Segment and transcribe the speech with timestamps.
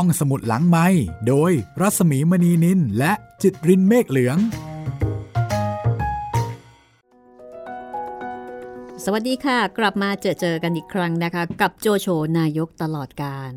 [0.00, 0.86] ห้องสมุดหลังไม้
[1.28, 4.38] โดยรัสมีมณีนินและจิตรินเมฆเหลือง
[9.04, 13.52] สวัสดีค่ะ กลับมาเจอเจอกันอีกครั้งนะคะ กับโจโฉนายกตลอดการ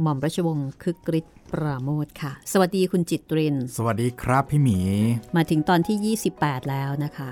[0.00, 4.78] หม่อมราชวงศ์คึกฤทธิ์ปราโมทค่ะ สวัสดีคุณจิตริน สวัสดีครับพี่หมี
[5.36, 7.30] มาถึงตอนที่ 28 แล้วนะคะ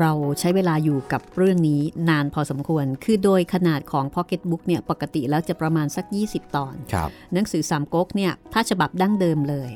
[0.00, 9.70] เราใช้เวลาอยู่กับเรื่องนี้นานพอสมควร คือโดยขนาดของ Pocket Book เนี่ยปกติแล้วจะประมาณสัก 20 ตอนครับหนังสือสามก๊กเนี่ยถ้าฉบับดั้งเดิมเลย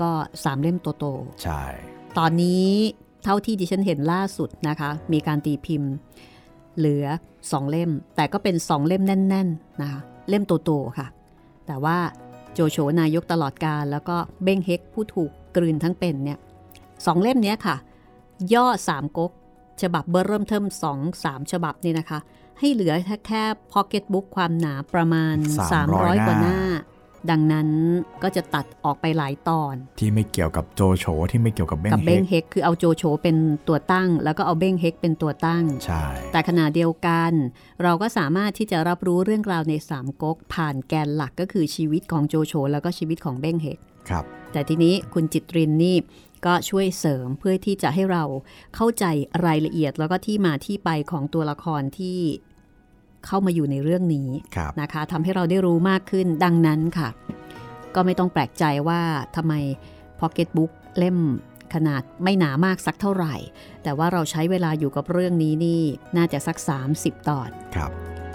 [0.00, 0.10] ก็
[0.42, 1.04] 3เล่มโต
[1.42, 2.66] ใช่ๆตอนนี้
[3.24, 5.92] เท่าที่ดิฉันเห็นล่าสุดนะคะ มีการตีพิมพ์
[6.78, 7.06] เหลือ
[7.38, 11.06] 2เล่ม แต่ก็เป็น2เล่มแน่น ๆ นะคะ เล่มโตๆค่ะ
[11.66, 11.98] แต่ว่า
[12.54, 16.38] โจโฉนายกตลอดการ แล้วก็เบ้งเฮกผู้ถูกกลืนทั้งเป็นเนี่ย
[17.06, 17.76] สองเล่มเนี้ยค่ะ
[18.54, 19.32] ย่อสามก๊ก
[19.82, 22.18] ฉบับเบอร์เริ่มเทิมสองสามฉบับนี่นะคะ
[22.58, 23.42] ให้เหลือแค่แค่
[23.72, 25.36] พ็อกเก็ตบุ๊กความหนาประมาณ
[25.78, 26.60] 300 กว่าหน้า
[27.30, 27.68] ดังนั้น
[28.22, 33.36] ก็จะตัดออกไปหลายตอน ที่ไม่เกี่ยวกับโจโฉที่ไม่เกี่ยวกับเบ้งกับเฮเบ้งกเฮกคือเอาโจโฉเป็น
[33.68, 37.32] ตัวตั้ง แล้วก็เอาเบ้งเฮกเป็นตัวตั้งใช่แต่ขณะเดียวกัน
[37.82, 45.96] เราก็สามารถที่จะรับรู้เรื่องราวในสามก๊กผ่านแกนหลักก็คือชีวิตของโจโฉแล้วก็ชีวิตของเบ้งเฮกครับแต่ทีนี้คุณจิตรินนี่
[46.46, 48.24] ก็ช่วยเสริมเพื่อที่จะให้เรา
[48.74, 49.04] เข้าใจ
[49.46, 52.18] รายละเอียดแล้วก็ที่มาที่ไปของตัวละครที่
[53.26, 57.08] เข้ามาอยู่ในเรื่องนี้ครับนะคะทำให้เราได้รู้มากขึ้นดังนั้นค่ะ
[57.94, 59.00] ก็ไม่ต้องแปลกใจว่า
[59.36, 59.54] ทำไม
[60.20, 61.18] Pocket Book เล่ม
[61.74, 63.34] ขนาดไม่หนามากสักเท่าไหร่
[63.82, 65.82] แต่ว่าเราใช้เวลาอยู่กับเรื่องนี้นี่
[66.16, 66.56] น่าจะสัก
[66.92, 67.90] 30 ตอนครับ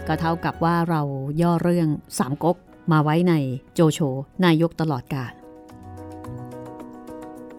[0.07, 1.01] ก็เท่ากับว่าเรา
[1.41, 1.87] ย่อเรื่อง
[2.19, 2.57] สามก๊ก
[2.91, 3.33] มาไว้ใน
[3.73, 3.99] โจโฉ
[4.45, 5.33] นายกตลอดกาล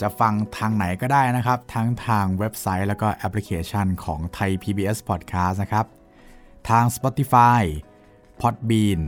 [0.00, 5.86] จะฟังทางไหนก็ได้นะครับ ทั้งทางเว็บไซต์แล้วก็แอปพลิเคชันของไทย PBS Podcast นะครับ
[6.68, 7.62] ทาง Spotify
[8.40, 9.00] Podbean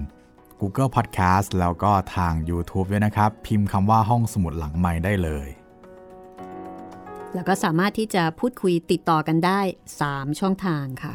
[0.60, 5.48] Google Podcast แล้วก็ทาง YouTube ด้วยนะครับ พิมพ์คำว่าห้องสมุดหลังใหม่ได้เลย
[7.34, 9.60] แล้วก็สามารถที่จะพูดคุยติดต่อกันได้
[10.00, 11.14] 3 ช่องทางค่ะ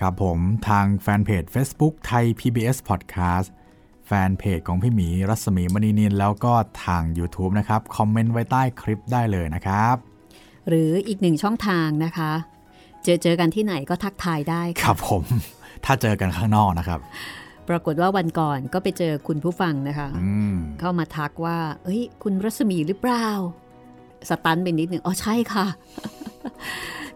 [0.00, 0.38] ครับผม
[0.68, 3.48] ทางแฟนเพจ Facebook ไทย PBS Podcast
[4.06, 6.52] แฟนเพจของพี่หมีรัศมีมณีนินแล้วก็
[6.84, 9.96] ทาง YouTube นะครับ คอมเมนต์ไว้ใต้คลิปได้เลยนะครับ
[10.68, 12.32] หรืออีกหนึ่งช่องทางนะคะ
[13.02, 15.22] เจอเจอกันที่ไหนก็ทักทายได้คค่ะรับผม
[15.84, 17.00] ถ้าเจอกันข้างนอกนะครับ
[17.68, 23.26] ปรากฏว่าวันก่อนก็ไปเจอคุณผู้ฟังนะคะอืมเข้ามาทักว่า เอ้ย คุณรัศมีหรือเปล่า
[24.28, 25.66] สตันไปนิดหนึ่งอ๋อใช่ค่ะ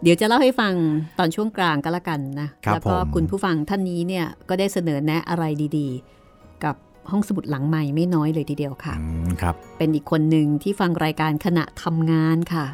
[0.02, 0.74] เดี๋ยวจะเล่าให้ฟัง
[1.18, 5.44] ตอนช่วงกลางก็แล้วกันนะครับแล้วก็ผมคุณผู้ฟังท่านนี้เนี่ยก็ได้เสนอแนะอะไร
[5.78, 6.17] ดี ๆ
[6.64, 6.76] กับ
[7.10, 12.66] ห้องสมุดหลังใหม่ไม่น้อยเลยทีเดียวค่ะอืมครับ เป็นอีกคนหนึ่งที่ฟังรายการขณะทำงานค่ะ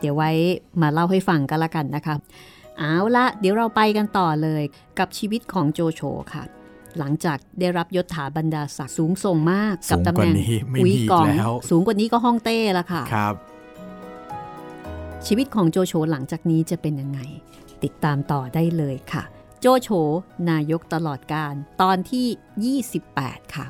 [0.00, 0.30] เดี๋ยวไว้
[0.82, 2.14] มาเล่าให้ฟังกันละกันนะคะ
[2.78, 4.62] เอาละเดี๋ยวเราไปกันต่อเลย
[4.98, 6.00] กับชีวิตของโจโฉ
[6.32, 6.44] ค่ะ
[6.98, 13.34] หลังจากได้รับยศถาบรรดาศักดิ์สูงส่งมากกับตำแหน่งสูงกว่านี้ไม่มีอุยกองอีกแล้วสูงกว่านี้ก็ห้องเต้ละค่ะครับ
[15.26, 17.20] ชีวิตของโจโฉหลังจากนี้จะเป็นยังไง
[17.84, 19.22] ติดตามต่อได้เลยค่ะ
[19.60, 19.88] โจโฉ
[20.50, 23.66] นายกตลอดการตอนที่ 28 ค่ะ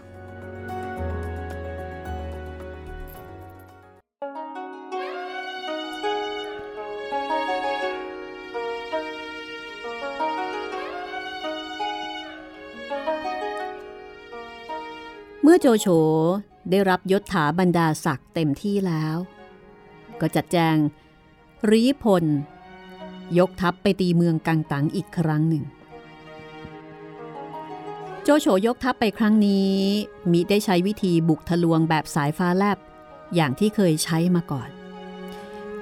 [15.43, 15.87] เมื่อโจโฉ
[16.71, 19.17] ได้รับยศถาบรรดาศักดิ์เต็มที่แล้ว
[20.21, 20.77] ก็จัดแจง
[21.71, 22.25] รีพล
[23.39, 25.65] ยกทัพไปตีเมืองกังตังอีกครั้งหนึ่ง
[28.29, 29.75] โจโฉยกทัพไปครั้งนี้
[30.33, 32.79] มิได้ใช้วิธีบุกทะลวงแบบสายฟ้าแลบ
[33.35, 34.69] อย่างที่เคยใช้มาก่อน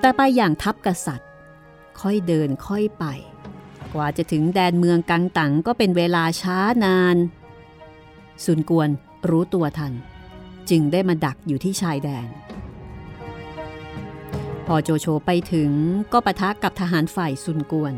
[0.00, 1.30] แต่ไปอย่างทัพกษัตริย์
[2.00, 3.04] ค่อยเดินค่อยไป
[3.94, 7.16] กว่าจะถึงแดนเมืองกังตังก็เป็นเวลาช้านาน
[8.44, 8.88] สุนกวน
[9.28, 9.92] รู้ตัวทัน
[10.70, 12.28] จึงได้มาดักอยู่ที่ชายแดน
[14.66, 15.70] พอโจโฉไปถึง
[16.12, 17.94] ก็ปะทะกับทหารฝ่ายซุนกวน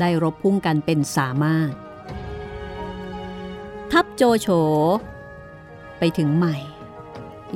[0.00, 1.72] ได้รบพุ่งกันเป็นสามารถ
[4.16, 4.48] โจโฉ
[5.98, 6.56] ไปถึงใหม่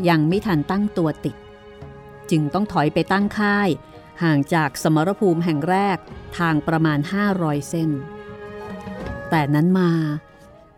[0.09, 1.37] ยังไม่ทันตั้งตัวติด
[2.31, 3.69] จึงต้องถอยไปตั้งค่าย
[4.23, 5.99] ห่างจากสมรภูมิแห่งแรก
[6.39, 6.99] ทางประมาณ
[7.35, 7.91] 500 เส้น
[9.31, 9.91] แต่นั้นมา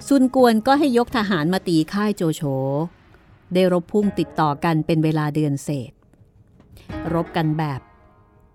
[0.09, 2.43] ซุนกวนก็ให้ยกทหารมาตีค่ายโจโฉ
[3.55, 5.93] ได้รบพุ่งติดต่อกันเป็นเวลาเดือนเศษ
[7.15, 7.81] รบกันแบบ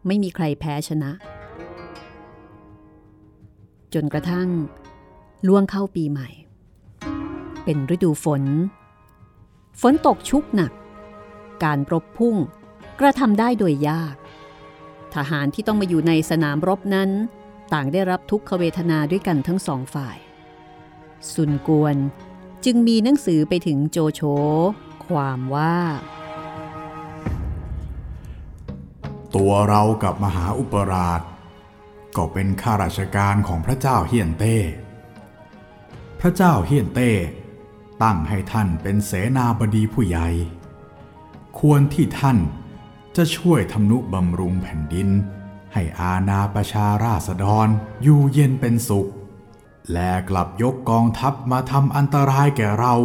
[0.07, 1.11] ไม่มีใครแพ้ชนะ
[3.93, 4.49] จนกระทั่ง
[5.47, 6.29] ล่วงเข้าปีใหม่
[7.65, 8.43] เป็นฤดูฝน
[9.81, 10.71] ฝนตกชุกหนัก
[11.63, 12.35] การรบพุ่ง
[12.99, 14.15] กระทำได้โดยยาก
[15.15, 17.09] ทหารที่ต้องมาอยู่ในสนามรบนั้น
[17.73, 20.17] ต่างได้รับทุกขเวทนาด้วยกันทั้งสองฝ่าย
[21.33, 21.97] ซุนกวน
[22.65, 24.21] จึงมีหนังสือไปถึงโจโฉ
[25.07, 25.77] ความว่า
[29.35, 31.21] ตัวเรากับมหาอุปราช
[32.15, 34.57] ก็เป็นข้าราชการของพระเจ้าเฮียนเต้
[36.21, 37.11] พระเจ้าเฮียนเต้
[38.03, 40.29] ตั้งให้ท่านเป็นเสนาบดีผู้ใหญ่
[41.59, 42.37] ควรที่ท่าน
[43.15, 45.09] จะช่วยทำนุบำรุงแผ่นดิน
[45.73, 47.67] ให้อาณาประชาราษฎร
[48.03, 49.09] อยู่เย็นเป็นสุข
[49.91, 52.95] และกลับยกกองทัพมาทำอันตรายแก่เรา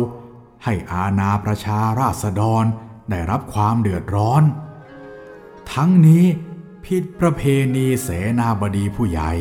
[0.65, 2.65] ให้อาณาประชาราษฎร
[3.11, 4.43] ได้รับความเดือดร้อน
[5.73, 6.25] ทั้งนี้
[6.85, 7.43] ผิดประเพ
[7.77, 8.09] ณีเส
[8.39, 9.33] นาบดีผู้ใหญ่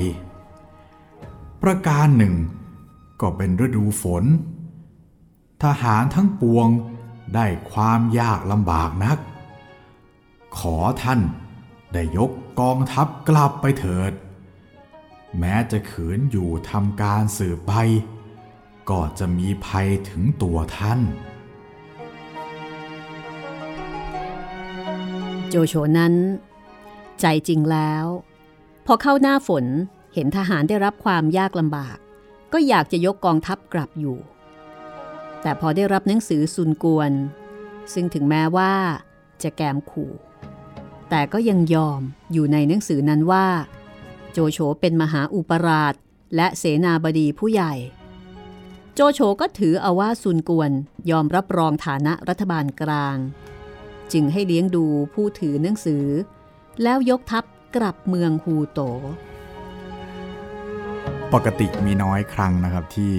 [1.64, 2.36] ประการหนึ่ง
[3.22, 4.24] ก็เป็นฤดูฝน
[5.64, 6.68] ทหารทั้งปวง
[7.36, 9.18] ได้ความยากลำบากนัก
[10.58, 11.22] ขอท่าน
[11.94, 14.12] ได้ยกกองทัพกลับไปเถิด
[15.40, 17.74] แม้จะขืนอยู่ทำการสืบไป
[18.90, 21.00] ก็จะมีภัยถึงตัวท่าน
[25.50, 26.14] โจโฉนั้น
[27.22, 28.06] ใจจริงแล้ว
[28.86, 29.66] พอเข้าหน้าฝน
[30.14, 31.98] เห็นทหารได้รับความยากลำบาก
[32.54, 34.18] ก็อยากจะยกกองทัพกลับอยู่
[35.42, 37.12] แต่พอได้รับหนังสือซุนกวน
[37.94, 38.74] ซึ่งถึงแม้ว่า
[39.44, 40.14] จะแกมขู่
[41.10, 42.02] แต่ก็ยังยอม
[42.34, 43.48] อยู่ในหนังสือนั้นว่า
[44.32, 45.94] โจโฉเป็นมหาอุปราช
[46.36, 47.74] และเสนาบดีผู้ใหญ่
[48.94, 50.72] โจโฉก็ถือเอาว่าซุนกวน
[51.12, 53.18] ยอมรับรองฐานะรัฐบาลกลาง
[54.14, 56.06] จึงให้เลี้ยงดูผู้ถือหนังสือ
[56.84, 57.44] แล้วยกทัพ
[57.76, 58.80] กลับเมืองฮูโต
[61.34, 63.14] ปกติมีน้อยครั้งนะครับที่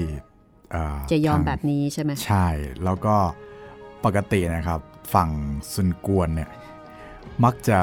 [1.11, 2.49] จะยอมทางแบบนี้ใช่ไหมใช่
[2.85, 3.17] แล้วก็
[4.05, 4.81] ปกตินะครับ
[5.15, 5.31] ฝั่ง
[5.75, 6.51] ซุนกวนเนี่ย
[7.45, 7.79] มักจะ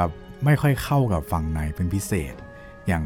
[0.45, 2.36] ไม่ค่อยเข้ากับฝั่งไหนเป็นพิเศษ
[2.88, 3.04] อย่าง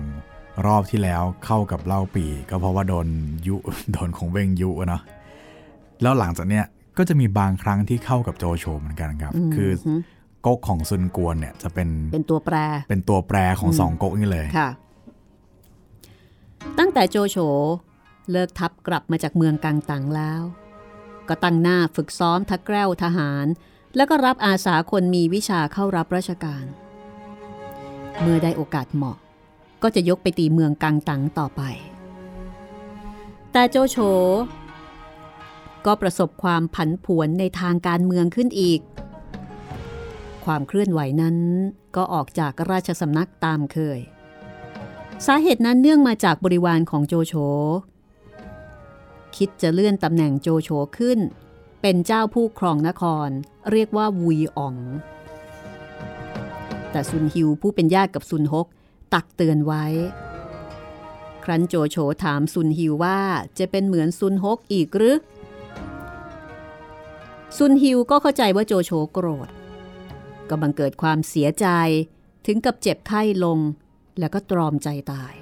[0.66, 3.08] รอบที่แล้วเข้ากับเล่าปี ก็เพราะว่าโดน
[3.48, 3.56] ยุ
[3.92, 5.02] โดนของเวงยุอะเนาะ
[6.02, 6.66] แล้วหลังจากเนี้ย
[6.98, 9.72] ก็จะมีบางครั้งที่เข้ากับโจโฉเหมือนกันครับ คือ
[10.46, 12.56] ก๊กของซุนกวนเนี่ยจะเป็นเป็นตัวแปร
[12.90, 14.70] เป็นตัวแปรของสองก๊กนี่เลยค่ะ
[16.80, 17.38] ตั้งแต่โจโฉ
[18.32, 20.42] เลิกทัพกลับมาจากเมืองกังตังแล้ว
[21.28, 23.46] ก็ตั้งหน้าฝึกซ้อมทักแกล้วทหาร
[23.96, 26.66] แล้วก็รับอาสาคนมีวิชาเข้ารับราชการ
[28.22, 29.18] เมื่อได้โอกาสเหมาะ
[29.84, 31.62] ก็จะยกไปตีเมืองกังตังต่อไป
[33.52, 33.98] แต่โจโฉ
[35.86, 38.82] ก็ประสบความผันผวนในทางการเมืองขึ้นอีก
[40.46, 41.38] ความเคลื่อนไหวนั้น
[41.96, 44.00] ก็ออกจากราชสำนักตามเคย
[45.26, 47.34] สาเหตุนั้นเนื่องมาจากบริวารของโจโฉ
[49.38, 51.20] คิดจะเลื่อนตำแหน่งโจโฉขึ้น
[51.82, 53.30] เป็นเจ้าผู้ครองนคร
[53.72, 54.76] เรียกว่าวุยอ๋อง
[56.92, 58.68] แต่ซุนฮิวผู้เป็นญาติกับซุนฮก
[59.14, 59.86] ตักเตือนไว้
[61.44, 63.20] ครั้นโจโฉถามซุนฮิวว่า
[63.60, 65.18] จะเป็นเหมือนซุนฮกอีกหรือ
[67.58, 69.50] ซุนฮิวก็เข้าใจว่าโจโฉโกรธ
[70.50, 71.68] ก็บังเกิดความเสียใจ
[72.46, 73.60] ถึงกับเจ็บไข้ลง
[74.20, 75.34] แล้วก็ตรอมใจตาย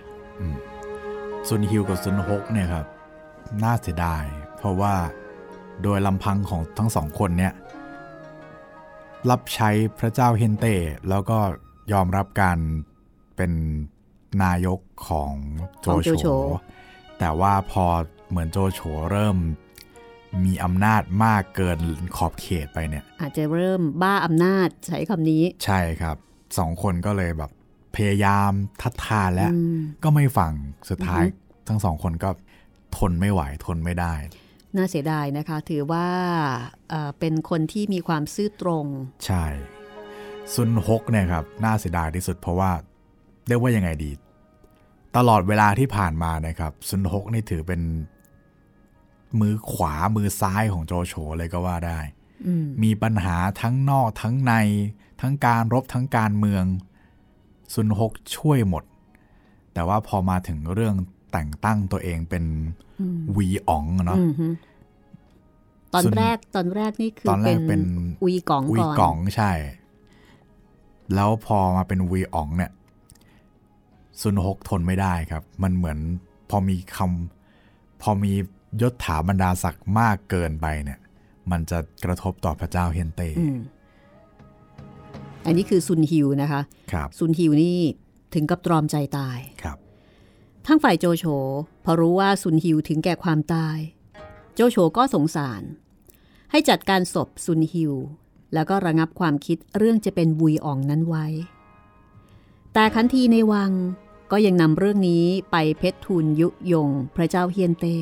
[1.47, 2.85] ซุนฮิวกับซุนฮกเนี่ยครับ
[3.63, 4.23] น่าเสียดาย
[4.57, 4.93] เพราะว่า
[5.83, 7.53] โดยลำพังของทั้งสองคนเนี่ย
[9.29, 9.69] รับใช้
[9.99, 10.75] พระเจ้าเฮนเต้
[11.09, 11.39] แล้วก็
[11.93, 12.57] ยอมรับการ
[13.35, 13.51] เป็น
[14.43, 15.31] นายกของ
[15.81, 16.27] โจของโจโฉโฉ
[17.19, 17.85] แต่ว่าพอ
[18.29, 18.79] เหมือนโจโฉ
[19.11, 19.37] เริ่ม
[20.45, 21.79] มีอำนาจมากเกิน
[22.17, 26.17] ขอบเขตไปเนี่ย อาจจะเริ่มบ้าอำนาจใช้คำนี้ ใช่ครับ
[26.57, 27.51] สองคนก็เลยแบบ
[27.95, 28.51] พยายาม
[28.81, 30.53] ทัดทานและอืมก็ไม่ฟัง
[30.89, 32.29] สุดท้ายอือฮึทั้งสองคนก็
[32.97, 34.13] ทนไม่ไหวทนไม่ได้
[34.75, 36.07] น่าเสียดายนะคะ ถือว่า
[36.89, 38.85] เอ่อเป็นคนที่มีความซื่อตรง
[39.25, 39.45] ใช่
[40.53, 42.71] ซุนฮกเนี่ยครับน่าเสียดายที่สุดเพราะว่า
[43.47, 44.11] เรียกว่ายังไงดี
[45.17, 47.81] ตลอดเวลาที่ผ่านมานะครับซุนฮกนี่ถือเป็น
[49.39, 51.99] มือขวามือซ้ายของโจโฉเลยก็ว่าได้
[52.45, 54.53] อืมมีปัญหาทั้งนอกทั้งใน
[55.21, 56.63] ทั้งการรบทั้งการเมือง
[57.73, 58.83] ซุนฮกช่วยหมด
[59.73, 60.95] แต่ว่าพอมาถึงเรื่อง
[61.31, 62.45] แต่งตั้งตัวเองเป็น
[63.35, 64.47] วีอ๋องเนาะอืมฮึ
[65.93, 67.81] ตอนส่วนแรกตอนแรกนี่คือตอนแรกเป็น
[68.23, 69.51] อุยกองวีก่อนก๋องใช่
[71.15, 72.71] แล้วพอมาเป็นวีอ๋องเนี่ย
[74.21, 75.99] ซุนฮกทนไม่ได้ครับ มันเหมือน
[76.49, 78.31] พอมีคำพอมี
[78.81, 80.99] ยศถาบรรดาศักดิ์มากเกินไปเนี่ย
[81.51, 83.59] มันจะกระทบต่อพระเจ้าเฮนเต้อืม
[85.45, 86.61] อันนี้คือซุนฮิวนะคะ
[86.93, 87.77] ครับ ซุนฮิวนี่
[88.33, 89.77] ถึงกับตรอมใจตาย ครับ
[90.71, 91.25] ทั้งฝ่ายโจโฉ
[91.83, 93.77] พอรู้ว่าซุนฮิวถึงแก่ความตาย
[94.55, 95.61] โจโฉก็สงสาร
[96.51, 97.93] ให้จัดการศพซุนฮิว
[98.53, 101.25] แล้วก็ระงับความคิดเรื่องจะเป็นบุยอ่องนั้นไว้
[102.73, 103.71] แต่คันทีในวัง
[104.31, 107.97] ก็ยังนำเรื่องนี้ไปเพชรทูลยุยงพระเจ้าเฮียนเต้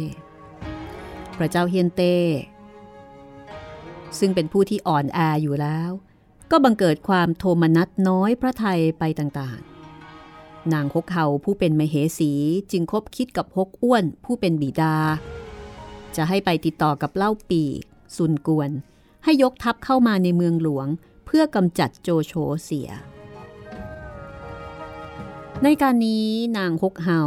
[1.38, 2.16] พระเจ้าเฮียนเต้
[4.20, 5.92] ซึ่งเป็นผู้ที่อ่อนแออยู่แล้ว
[6.52, 9.77] ก็บังเกิดความโทมนัสน้อยพระไทยไปต่างๆ
[10.74, 12.32] นางฮกเฮาผู้เป็นมเหสี
[12.72, 14.96] จึงคบคิดกับฮกอ้วนผู้เป็นบิดา
[16.16, 17.64] จะให้ไปติดต่อกับเล่าปี
[18.16, 18.72] ซุนกวน
[19.24, 20.88] ให้ยกทัพเข้ามาในเมืองหลวง
[21.26, 22.34] เพื่อกำจัดโจโฉ
[22.64, 22.90] เสีย
[25.64, 27.22] ในการนี้นางฮกเฮา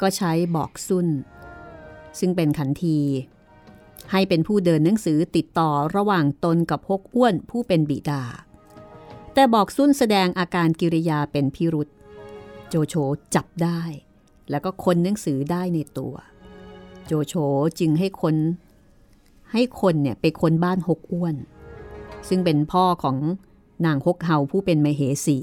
[0.00, 1.08] ก็ใช้บอกซุน
[2.18, 2.98] ซึ่งเป็นขันที
[4.12, 8.22] ให้เป็นผู้เดินหนังสือติดต่อระหว่างตนกับฮกอ้วนผู้เป็นบิดา
[9.34, 11.88] แต่บอกซุนแสดงอาการกิริยาเป็นพิรุษ
[12.70, 12.94] โจโฉ
[13.34, 13.80] จับได้
[14.50, 16.14] แล้วก็คนหนังสือได้ในตัว
[17.06, 17.34] โจโฉ
[17.78, 18.36] จึงให้คน
[19.52, 21.36] ให้คนเนี่ยไปคนบ้านฮกอ้วน
[22.28, 23.16] ซึ่งเป็นพ่อของ
[23.86, 25.38] นางฮกเฮาผู้เป็นมเหสี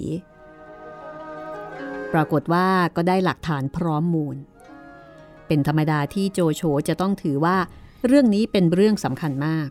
[2.14, 4.38] ปรากฏว่าก็ได้หลักฐานพร้อมมูล
[5.48, 7.58] เป็นธรรมดาที่โจโฉจะต้องถือว่า
[8.06, 9.70] เรื่องนี้เป็นเรื่องสำคัญมาก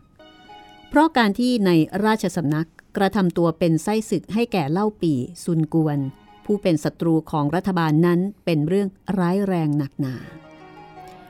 [0.89, 1.71] เพราะการที่ใน
[2.05, 5.99] ราชสำนักกระทำตัวเป็นไส้ศึกให้แก่เล่าปีซุนกวน
[6.47, 8.87] ผู้เป็นศัตรูของรัฐบาลนั้นเป็นเรื่อง
[9.19, 10.15] ร้ายแรงหนักหนา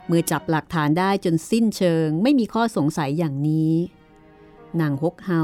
[0.08, 3.74] เมื่อจับหลักฐานได้จนสิ้นเชิงไม่มีข้อสงสัยอย่างนี้
[4.82, 5.44] นางฮกเฮา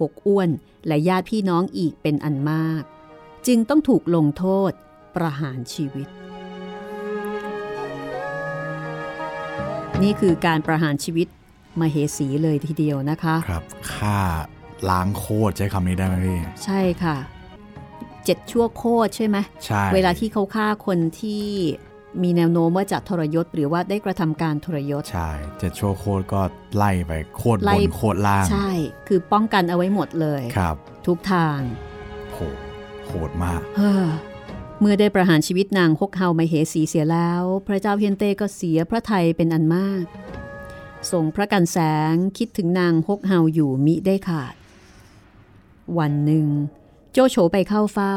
[0.00, 0.50] หกอ้วน
[0.86, 2.82] และญาติพี่น้องอีกเป็นอันมาก
[3.46, 4.72] จึงต้องถูกลงโทษ
[5.16, 6.08] ประหารชีวิต
[10.02, 11.28] นี่คือการประหารชีวิต
[11.80, 14.18] มาเหสีเลยทีเดียวนะคะ ครับฆ่า
[14.90, 17.16] ล้างโคตรใช้คำนี้ได้ไหมพี่ ใช่ค่ะ
[18.26, 21.44] เจ็ดชั่วโคตรใช่ไหมใช่เวลาที่เขาฆ่าคนที่
[22.22, 26.40] มีแนวโน้มว่าจะทรยศหรือว่าได้กระทำการทรยศ ใช่เจ็ดชั่วโคตรก็
[26.76, 28.70] ไล่ไปโคตรไล่บนโคตรล่าง ใช่
[29.08, 31.58] คือป้องกันเอาไว้หมดเลยครับ ทุกทาง
[32.32, 32.38] โห
[33.06, 34.06] โหดมากเฮ้อ
[34.80, 40.04] เมื่อได้ประหารชีวิตนางฮกเฮาไมเหสีเสียแล้ว พระเจ้าเฮียนเต้ก็เสียพระไทยเป็นอันมาก
[41.10, 41.78] ทรงพระกันแส
[42.12, 44.54] งคิดถึงนางฮกเฮาอยู่มิได้ขาด
[45.98, 46.46] วันหนึ่ง
[47.18, 48.16] โจโฉไปเข้าเฝ้า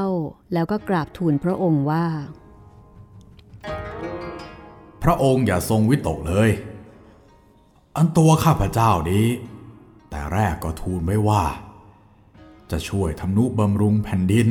[0.53, 2.05] แล้วก็กราบทูลพระองค์ว่า
[5.03, 6.49] พระองค์อย่าทรงวิตกเลย
[7.95, 9.27] อันตัวข้าพเจ้านี้
[10.09, 11.43] แต่แรกก็ทูลไว้ว่า
[12.71, 14.47] จะช่วยทำนุบำรุงแผ่นดิน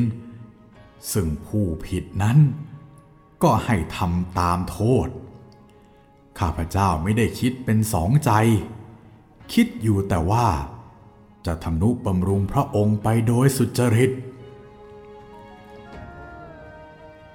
[1.13, 2.39] ซึ่งผู้ผิดนั้น
[3.43, 5.09] ก็ให้ทำตามโทษ
[6.39, 8.31] ข้าพเจ้าไม่ได้คิดเป็นสองใจ
[9.53, 10.47] คิดอยู่แต่ว่า
[11.47, 14.13] จะทำนุบำรุงพระองค์ไปโดยสุจริต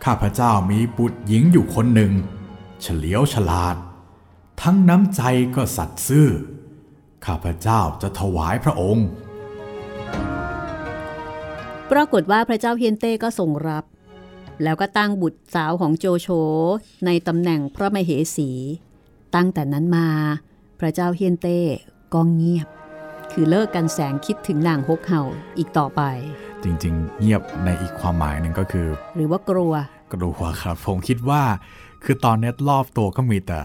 [0.06, 2.14] ข้าพเจ้ามีบุตรหญิงอยู่คนหนึ่ง
[2.82, 3.76] เฉลียวฉลาด
[4.62, 5.22] ทั้งน้ำใจ
[5.56, 6.30] ก็สัตย์ซื่อ
[7.26, 9.08] ข้าพเจ้าจะถวายพระองค์
[11.92, 13.86] ปรากฏว่าพระเจ้าเฮียนเต้ก็ทรงรับ
[14.64, 16.28] แล้วก็ตั้งบุตรสาวของโจโฉ
[17.06, 18.50] ในตำแหน่งพระมเหสี
[19.36, 20.08] ตั้งแต่นั้นมา
[20.80, 21.60] พระเจ้าเฮียนเต้
[22.14, 22.68] ก็เงียบ
[23.32, 25.22] คือเลิกกันแสงคิดถึงนางฮกเฮา
[25.58, 26.02] อีกต่อไป
[26.64, 29.74] จริงๆ เงียบในอีกความหมายหนึ่งก็คือ หรือว่ากลัว
[30.14, 31.42] กลัวครับ ผมคิดว่า
[32.04, 33.60] คือตอนนี้รอบตัวก็มีแต่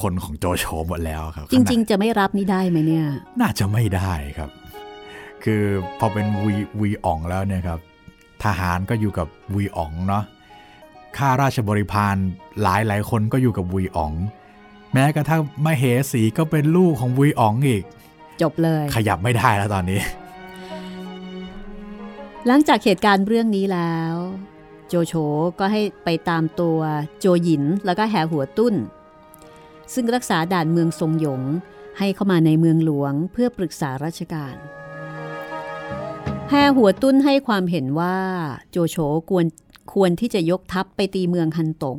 [0.00, 4.50] คนของโจโฉหมดแล้วครับ จริง ๆ จะไม่รับนี่ได้ไหมเนี่ยๆน่าจะไม่ได้ครับ
[5.44, 5.62] คือ
[5.98, 7.80] พอเป็นวีวีอ่องแล้วเนี่ยครับ
[8.44, 10.24] ทหารก็อยู่กับวีอ่องเนาะ
[11.16, 12.16] ข้าราชบริพาร
[12.62, 14.12] หลายหลายๆคนก็อยู่กับวีอ่อง
[14.92, 17.84] แม้กระทั่งมเหสีก็เป็นลูกของวีอ่องอีก
[18.42, 20.00] จบเลย ขยับไม่ได้แล้วตอนนี้
[22.46, 24.14] หลังจากเหตุการณ์เรื่องนี้แล้ว
[24.88, 25.14] โจโฉ
[25.58, 26.78] ก็ให้ไปตามตัว
[27.20, 28.74] โจหยินแล้วก็แหหัวตุ้น
[29.94, 31.42] ซึ่งรักษาด่านเมืองทรงหยง
[31.98, 34.56] ให้เข้ามาในเมืองหลวงเพื่อปรึกษาราชการ
[36.50, 38.18] แหหัวตุ้นให้ความเห็นว่า
[38.70, 38.96] โจโฉ
[39.30, 39.46] ควร
[39.92, 41.98] ควรที่จะยกทัพไปตีเมืองฮันตง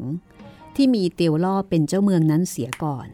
[0.76, 3.08] ที่มีเตียวล่อเป็นเจ้าเมืองนั้นเสียก่อน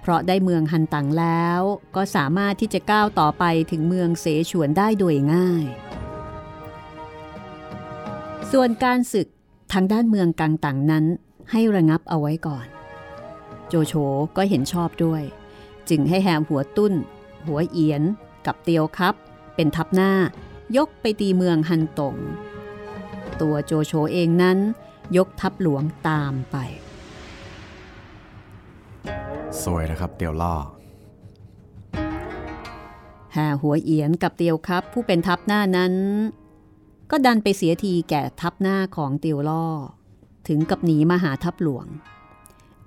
[0.00, 1.60] เพราะได้เมืองฮันตังแล้ว
[1.96, 5.64] ก็สามารถที่จะก้าวต่อไปถึงเมืองเสฉวนได้โดยง่าย
[8.56, 9.28] ส่วนการศึก
[9.72, 11.04] ทางด้านเมืองกังตังนั้น
[11.50, 12.66] ให้ระงับเอาไว้ก่อน
[13.68, 13.94] โจโฉ
[14.36, 15.22] ก็เห็นชอบด้วย
[15.88, 16.94] จึงให้แฮมหัวตุ้น
[17.46, 18.02] หัวเอียน
[18.46, 19.14] กับเตียวครับ
[19.54, 20.12] เป็นทัพหน้า
[20.76, 22.16] ยกไปตีเมืองฮันตง
[23.40, 24.58] ตัวโจโฉเองนั้น
[25.16, 26.56] ยกทัพหลวงตามไป
[29.62, 30.54] สวยนะครับเตียวล่อ
[33.32, 35.94] แห่หัวเอียนกับเตียวครับ ผู้เป็นทัพหน้านั้น
[37.14, 39.66] ก็ดันไปเสียทีแก่ทัพหน้าของเตียวล่อ
[40.48, 41.86] ถึงกับหนีมาหาทัพหลวง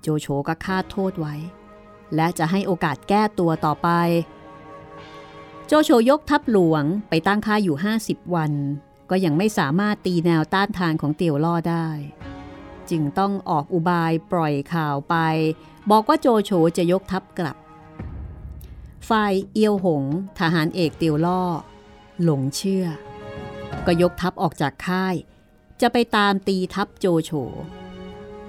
[0.00, 1.34] โจโฉก็คาดโทษไว้
[2.14, 3.88] และจะให้โอกาสแก้ตัวต่อไป
[5.66, 8.52] โจโฉยกทัพหลวงไปตั้งค่ายอยู่ 50 วัน
[9.10, 11.88] ก็ยังไม่สามารถตีแนวต้านทานของเตียวล่อได้
[12.90, 15.16] จึงต้องออกอุบายปล่อยข่าวไป
[15.90, 17.56] บอกว่าโจโฉจะยกทัพกลับ
[19.08, 20.04] ฝ่ายเอียวหง
[20.38, 21.42] ทหารเอกเตียวล่อ
[22.22, 22.86] หลงเชื่อ
[23.86, 25.14] ก็ยกทัพออกจากค่าย
[25.80, 27.30] จะไปตามตีทัพโจโฉ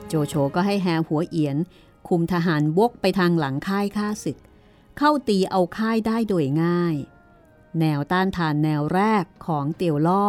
[0.08, 1.58] โจโฉก็ให้แฮหัวเอียน
[2.08, 4.38] คุมทหารวกไปทางหลังค่ายข้าศึก
[4.98, 6.96] เข้าตีเอาค่ายได้โดยง่าย
[7.80, 10.26] แนวต้านทานแนวแรกของเตียวล่อ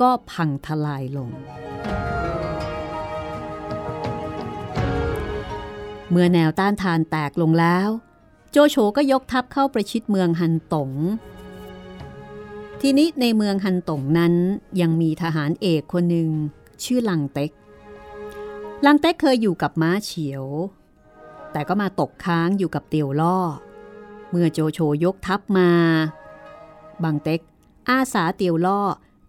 [0.00, 1.30] ก็พังทลายลง
[6.10, 7.88] เมื่อแนวต้านทานแตกลงแล้ว
[8.50, 10.90] โจโฉก็ยกทัพเข้าประชิดเมืองฮันตง
[12.84, 14.34] ทีนี้ในเมืองฮันตงนั้น
[14.80, 16.30] ยังมีทหารเอกคนหนึ่ง
[16.84, 17.50] ชื่อลังเต็ก
[18.86, 20.44] ลังเต็กเคยอยู่กับม้าเฉียว
[21.52, 23.38] แต่ก็มาตกค้างอยู่กับเตียวล่อ
[24.30, 25.70] เมื่อโจโฉยกทัพมา
[27.04, 27.40] บังเต็ก
[27.88, 28.80] อาสาเตียวล่อ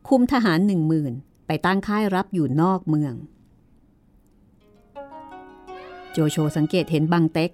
[0.08, 1.14] คุมทหารหนึ่งหมื่น
[1.48, 3.14] ไปตั้งค่ายรับอยู่นอกเมือง
[6.12, 7.52] โจโฉสังเกตเห็นบังเต็ก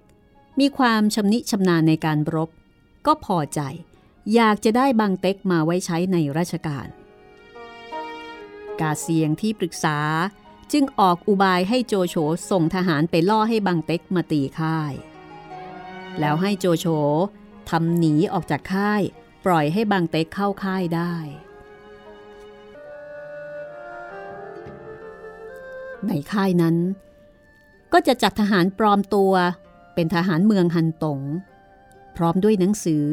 [0.60, 2.50] มีความชำนิชำนาญในการรบ
[3.06, 3.60] ก็พอใจ
[4.34, 6.88] อยากจะได้บังเต็กมาไว้ใช้ในราชการ
[8.80, 9.98] กาเซียงที่ปรึกษา
[10.72, 12.16] จึงออกอุบายให้โจโฉ
[12.50, 14.92] ส่งทหารไปล่อให้บังเต็กมาตีค่าย
[16.20, 16.86] แล้วให้โจโฉ
[17.70, 19.02] ทำหนีออกจากค่าย
[19.44, 21.14] ปล่อยให้บังเต็กเข้าค่ายได้
[26.06, 26.76] ในค่ายนั้น
[27.92, 29.32] ก็จะจัดทหารปลอมตัว
[29.94, 31.20] เป็นทหารเมืองฮันตง
[32.16, 33.04] พร้อมด้วยหนังสือ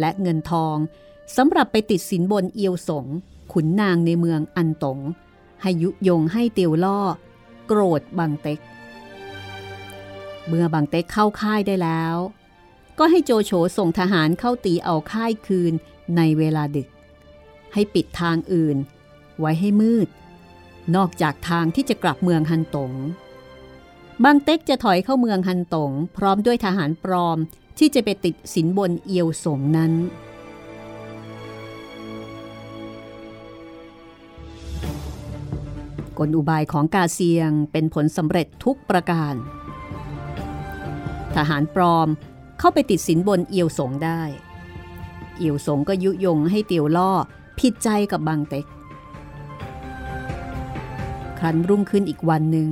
[0.00, 0.76] และเงินทอง
[1.36, 3.06] สำหรับไปติดสินบนเอียวสง
[3.52, 4.98] ขุนนางในเมืองอันตง
[5.62, 7.00] ให้ยุยงให้เตียวล่อ
[7.66, 8.60] โกรธบังเต็ก
[10.46, 12.16] เมื่อบังเต็กเข้าค่ายได้แล้ว
[12.98, 15.72] ก็ให้โจโฉส่งทหารเข้าตีเอาค่ายคืน
[16.16, 16.88] ในเวลาดึก
[17.72, 18.76] ให้ปิดทางอื่น
[19.40, 20.08] ไว้ให้มืด
[20.96, 22.92] นอกจากทางที่จะกลับเมืองฮันตง
[24.24, 27.38] บางเต็กจะถอยเข้าเมืองฮันตง พร้อมด้วยทหารปลอม
[27.78, 29.92] ที่จะไปติดสินบนเอียวสงนั้น
[36.18, 39.34] กลอุบายของกาเซียงเป็นผลสำเร็จทุกประการ
[41.36, 42.08] ทหารปลอม
[42.58, 44.22] เข้าไปติดสินบนเอียวสงได้
[45.38, 47.10] เอียวสงก็ยุยงให้เตียวล่อ
[47.58, 48.66] ผิดใจกับบางเต็ก
[51.38, 52.68] ครั้นรุ่งขึ้นอีกวันหนึ่ง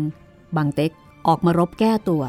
[0.56, 0.92] บางเต็ก
[1.26, 2.22] ออกมารบแก้ตัว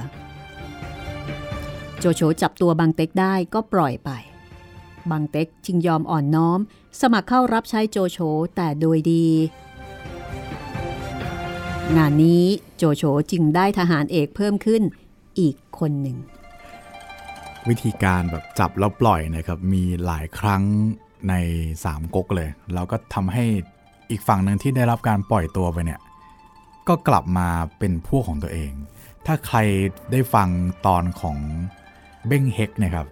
[2.05, 4.09] โจโฉจับตัวบางเต็กได้ก็ปล่อยไป
[5.11, 6.59] บางเต็กจึงยอมอ่อนน้อม
[7.01, 8.19] สมัครเข้ารับใช้โจโฉ
[8.55, 9.25] แต่โดยดี
[11.97, 12.43] งานนี้
[12.77, 14.81] โจโฉจึงได้ทหารเอกเพิ่มขึ้น
[15.39, 16.17] อีกคนหนึ่ง
[17.67, 20.63] วิธีการแบบจับแล้วปล่อยนะครับ มีหลายครั้ง
[21.29, 21.33] ใน
[21.83, 23.45] สามก๊กเลย แล้วก็ทำให้
[24.09, 25.99] อีกฝั่งหนึ่งที่ได้รับการปล่อยตัวไปเนี่ย
[26.87, 28.71] ก็กลับมาเป็นพวกของตัวเอง
[29.25, 29.57] ถ้าใคร
[30.11, 30.49] ได้ฟัง
[30.85, 31.37] ตอนของ
[32.27, 33.07] เบ้งเฮกเนะครับ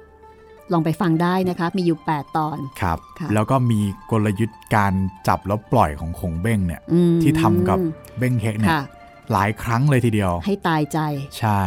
[0.74, 3.80] ลองไปฟังได้นะคะ มีอยู่ 8 ตอนครับค่ะแล้วก็มี
[4.12, 4.93] กลยุทธ์การ
[5.28, 7.78] จับแล้วปล่อยของคงเบ้งเนี่ยอืมที่ทำกับ
[8.17, 8.84] เบ้งเฮกเนี่ยค่ะ
[9.32, 11.00] หลายครั้งเลยทีเดียว ให้ตายใจ
[11.39, 11.62] ใช่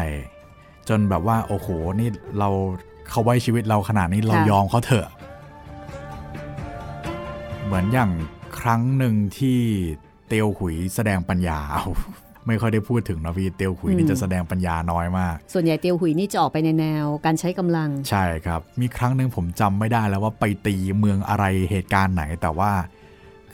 [0.88, 1.68] จนแบบว่า โอ้โห
[2.00, 2.48] นี่เรา
[3.10, 5.08] เขาไว้ชีวิตเราขนาดนี้เราค่ะยอมเขาเถอะ
[7.64, 8.10] เหมือนอย่าง
[8.60, 9.58] ครั้งหนึ่งที่
[10.26, 11.84] เตียวหุยแสดงปัญญาเอา
[12.46, 22.72] ไม่ค่อยได้พูดถึงนะพี่เตียวหุยนี่จะแสดงปัญญาน้อยมาก ส่วนใหญ่เตียวหุยนี่จะออกไปในแนว การใช้กำลัง ใช่ครับ มีครั้งหนึ่งผมจำไม่ได้แล้วว่าไปตีเมืองอะไรเหตุการณ์ไหน แต่ว่า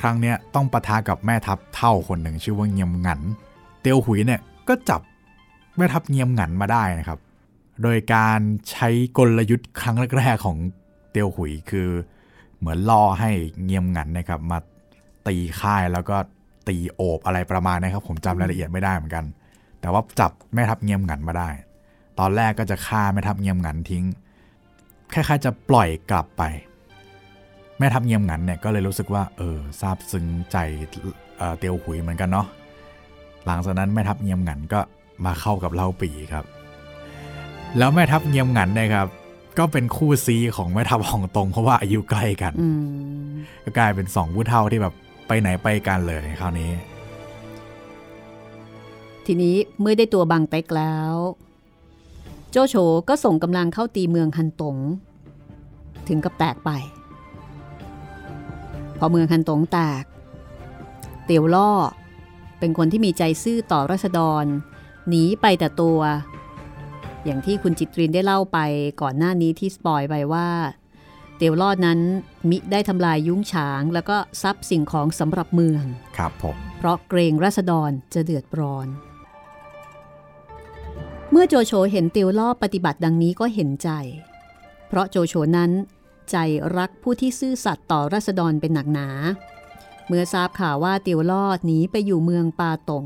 [0.00, 3.20] ครั้งเนี้ยต้องปะทะกับแม่ทัพเท่าคนหนึ่งชื่อว่าเงียมหงัน
[3.80, 5.00] เตียวหุยเนี่ยก็จับ
[5.76, 7.18] แม่ทัพเงียมหงันมาได้นะครับ
[7.82, 10.58] โดยการใช้กลยุทธ์ครั้งแรกๆของ
[11.10, 11.88] เตียวหุยคือ
[12.58, 13.30] เหมือนล่อให้
[13.64, 14.58] เงียมหงันนะครับมา
[15.26, 16.16] ตีค่ายแล้วก็
[16.68, 19.24] ตีโอบอะไรประมาณนี้ครับ ผมจำรายละเอียดไม่ได้เหมือนกัน
[19.80, 21.50] แต่ว่าจับแม่ทัพเงียมหงันมาได้
[22.18, 24.04] ตอนแรกก็จะฆ่าแม่ทัพเงียมหงันทิ้ง
[25.12, 26.42] คล้ายๆจะปล่อยกลับไป
[27.78, 30.56] แม่ทัพเงียมหงันเนี่ยก็เลยรู้สึกว่าเออซาบซึ้งใจ
[31.38, 32.46] เอ่อเตียวหุยเหมือนกันเนาะ
[33.46, 34.80] หลังจากนั้นแม่ทัพเงียมหงันก็
[35.24, 36.44] มาเข้ากับเล่าปีครับ
[37.78, 39.08] แล้วแม่ทัพเงียมหงันเนี่ยครับ
[39.58, 42.68] ก็เป็นคู่ซีของแม่ทัพฮ่องตงเพราะว่าอายุใกล้กันอื
[43.28, 43.30] ม
[43.64, 44.94] ก็กลายเป็นสองผู้เฒ่าที่แบบ
[45.32, 46.72] ไปไหนไปกันเลยคราวนี้
[49.26, 51.12] ทีนี้เมื่อได้ตัวบางเต็กแล้ว
[52.50, 52.74] โจโฉ
[53.08, 54.76] ก็ส่งกำลังเข้าตีเมืองฮันตง
[56.08, 56.70] ถึงกับแตกไป
[58.98, 60.04] พอเมืองฮันตงแตก
[61.24, 61.70] เตียวล่อ
[62.58, 64.44] เป็นคนที่มีใจซื่อต่อรัษฎร
[65.08, 66.00] หนีไปแต่ตัว
[67.24, 68.58] อย่างที่คุณจิตรินได้เล่าไป
[69.00, 70.48] ก่อนหน้านี้ที่สปอยไปว่า
[71.42, 72.00] เตียวล่อนั้น
[72.50, 75.84] มิได้ทำลายยุ้งฉาง แล้วก็ทรัพย์สิ่งของสำหรับเมือง
[76.16, 78.86] ครับผม เพราะเกรงรัษฎรจะเดือดร้อน
[81.30, 83.90] เมื่อโจโฉเห็นติวล่อปฏิบัติดังนี้ก็เห็นใจ
[84.88, 85.70] เพราะโจโฉนั้น
[86.30, 86.36] ใจ
[86.76, 89.08] รักผู้ที่ซื่อสัตย์ต่อรัษฎรเป็นหนักหนา
[90.06, 93.04] เมื่อทราบข่าวว่าเตียวลอดหนีไปอยู่เมืองปาตง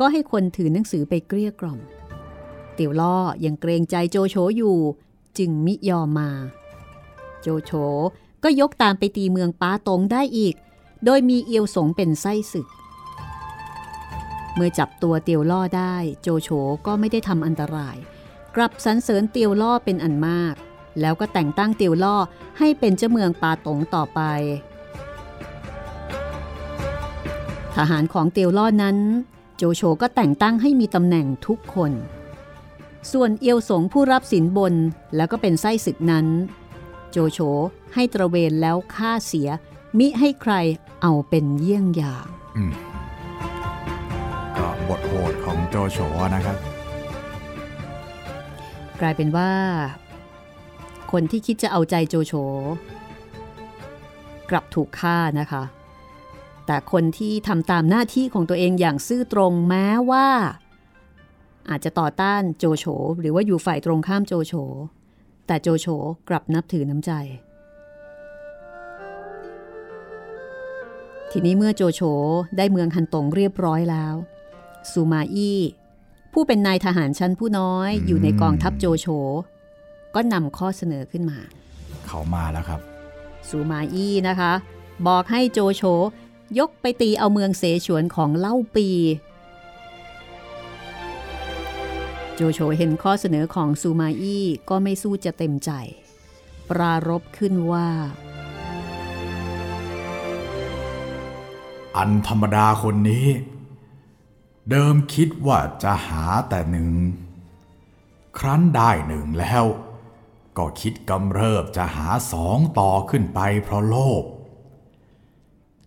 [0.00, 1.80] ก็ให้คนถือหนังสือไปเกลี้ยกล่อม
[2.74, 4.78] เตียวล่อยังเกรงใจโจโฉอยู่
[5.38, 6.30] จึงมิยอมมา
[6.67, 7.72] โจโฉ
[8.44, 10.54] ก็ยกตามไปตีเมืองป้าตงได้อีก
[11.04, 12.68] โดยมีเอียวสงเป็นไส้ศึก
[14.54, 16.48] เมื่อจับตัวเตียวล่อได้โจโฉ
[16.86, 17.96] ก็ไม่ได้ทำอันตราย
[18.56, 20.54] กลับสรรเสริญเตียวล่อเป็นอันมาก
[21.00, 22.16] แล้วก็แต่งตั้งเตียวล่อ
[22.58, 24.20] ให้เป็นเจ้าเมืองปาตงต่อไป
[27.76, 28.98] ทหารของเตียวล่อนั้น
[29.56, 31.92] โจโฉก็แต่งตั้งให้มีตำแหน่งทุกคน
[33.12, 34.74] ส่วนเอียวสงผู้รับสินบน
[35.16, 36.26] แล้วก็เป็นไส้ศึกนั้น
[37.10, 37.38] โจโฉ
[37.94, 39.48] ให้ตระเวนแล้วฆ่าเสีย
[39.98, 40.54] มิให้ใคร
[41.02, 42.72] เอาเป็นเยี่ยงอย่างอืม
[44.56, 45.98] ก็บทโหดของโจโฉ
[46.34, 46.56] นะครับ
[49.00, 49.50] กลายเป็นว่า
[51.12, 52.32] คนที่คิดจะเอาใจโจโฉ
[54.50, 55.62] กลับถูกฆ่านะคะ
[56.66, 60.28] แต่คนที่ทำตามหน้าที่ของตัวเองอย่างซื่อตรงแม้ว่า
[61.70, 62.84] อาจจะต่อต้านโจโฉ
[63.20, 64.54] หรือว่าอยู่ฝ่ายตรงข้ามโจโฉ
[65.48, 65.86] แต่โจโฉ
[66.28, 67.12] กลับนับถือน้ำใจ
[71.30, 72.00] ทีนี้เมื่อโจโฉ
[72.56, 74.14] ได้เมืองฮันตงเรียบร้อยแล้ว
[74.90, 75.60] ซูมาอี้
[76.32, 79.06] ผู้เป็นนายทหารชั้นผู้น้อยอืมอยู่ในกองทัพโจโฉ
[80.14, 81.38] ก็นำข้อเสนอขึ้นมา
[82.06, 82.80] เขามาแล้วครับ
[83.48, 84.52] ซูมาอี้นะคะ
[85.06, 85.82] บอกให้โจโฉ
[86.58, 88.88] ยกไปตีเอาเมืองเสฉวนของเล่าปี
[92.40, 95.70] โจโฉเห็นข้อเสนอของซูมาอี้ก็ไม่สู้จะเต็มใจ
[96.70, 97.88] ปรารบขึ้นว่า
[101.96, 103.26] อันธรรมดาคนนี้
[104.70, 106.90] เดิมคิดว่าจะหาแต่หนึ่ง
[108.38, 109.64] ครั้นได้หนึ่งแล้ว
[110.58, 114.24] ก็คิดกำเริบจะหาสองต่อขึ้นไปเพราะโลภ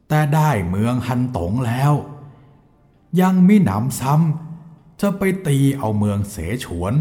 [0.08, 1.94] แต่ได้เมืองฮันตงแล้ว
[3.22, 4.51] ยังไมิหนำซ้ำ
[5.02, 6.94] จะไปตีเอาเมืองเสฉวน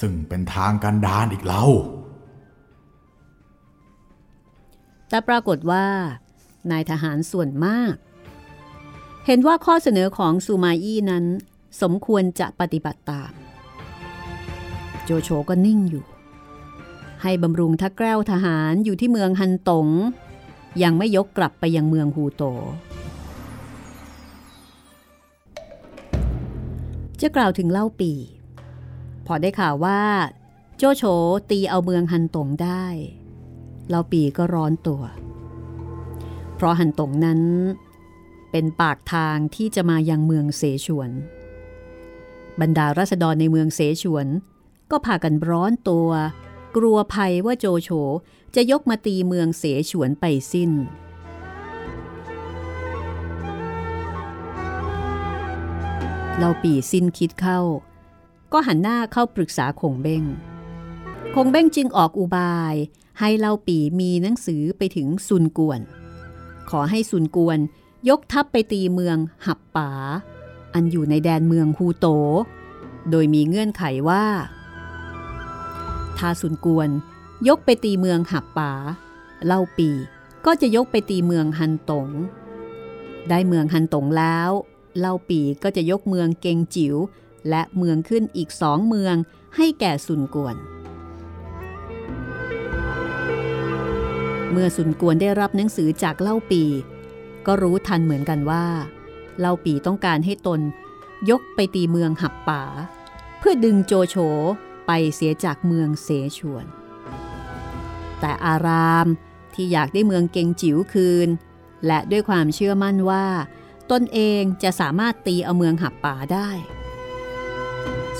[0.00, 1.64] ซึ่งเป็นทางกันดานอีกเล่า
[5.08, 5.86] แต่ปรากฏว่า
[6.70, 7.94] นายทหารส่วนมาก
[9.26, 11.24] เห็นว่าข้อเสนอของซูมาอี้นั้น
[11.82, 13.32] สมควรจะปฏิบัติตาม
[15.04, 16.04] โจโฉก็นิ่งอยู่
[17.22, 19.86] ให้บำรุงทักแก้วทหารอยู่ที่เมืองฮันตง
[20.82, 22.42] ยังไม่ยกกลับไปยังเมืองฮูโต
[27.20, 28.12] จะกล่าวถึงเล่าปี
[29.26, 30.00] พอได้ข่าวว่า
[30.76, 31.02] โจโฉ
[31.50, 32.84] ตีเอาเมืองฮันตงได้
[33.88, 35.02] เล่าปีก็ร้อนตัว
[36.54, 37.40] เพราะฮันตงนั้น
[38.50, 41.10] เป็นปากทางที่จะมายังเมืองเสฉวน
[42.60, 44.26] บรรดารัษฎรในเมืองเสฉวน
[44.90, 46.08] ก็พากันร้อนตัว
[46.76, 47.90] กลัวภัยว่าโจโฉ
[48.54, 50.70] จะยกมาตีเมืองเสฉวนไปสิ้น
[56.38, 57.60] เล่าปีสิ้นคิดเข้า
[58.52, 60.24] ก็หันหน้าเข้าปรึกษาคงเบ้ง
[61.34, 62.74] คงเบ้งจึงออกอุบาย
[63.18, 65.80] ให้เล่าปีมีหนังสือไปถึงซุนกวน
[66.70, 67.58] ขอให้ซุนกวน
[68.08, 69.16] ยกทัพไปตีเมือง
[69.46, 69.90] หับป๋า
[70.74, 72.06] อันอยู่ในแดนเมืองฮูโต
[73.10, 74.24] โดยมีเงื่อนไขว่า
[76.18, 76.88] ถ้าซุนกวน
[77.48, 78.72] ยกไปตีเมืองหับป๋า
[79.46, 79.90] เล่าปี
[80.46, 82.08] ก็จะยกไปตีเมืองฮันตง
[83.28, 84.50] ได้เมืองฮันตงแล้ว
[84.98, 86.96] เล่าปีก็จะยกเมืองเกงจิ๋ว
[87.48, 89.14] และเมืองขึ้นอีกสองเมือง
[89.56, 90.56] ให้แก่ซุนกวน
[94.50, 96.62] เมื่อสุนกวนได้รับหนังสือจากเล่าปี
[97.46, 98.66] ก็รู้ทันเหมือนกันว่า
[99.40, 100.60] เล่าปีต้องการให้ตน
[101.30, 102.62] ยกไปตีเมืองหับป่า
[103.38, 104.16] เพื่อดึงโจโฉ
[104.86, 106.66] ไปเสียจากเมืองเสฉวน
[108.20, 109.06] แต่อาราม
[109.54, 111.28] ที่อยากได้เมืองเกงจิ๋วคืน
[111.86, 113.24] และด้วยความเชื่อมั่นว่า
[113.90, 116.48] ตนเองจะสามารถตีเอาเมืองหับป่าได้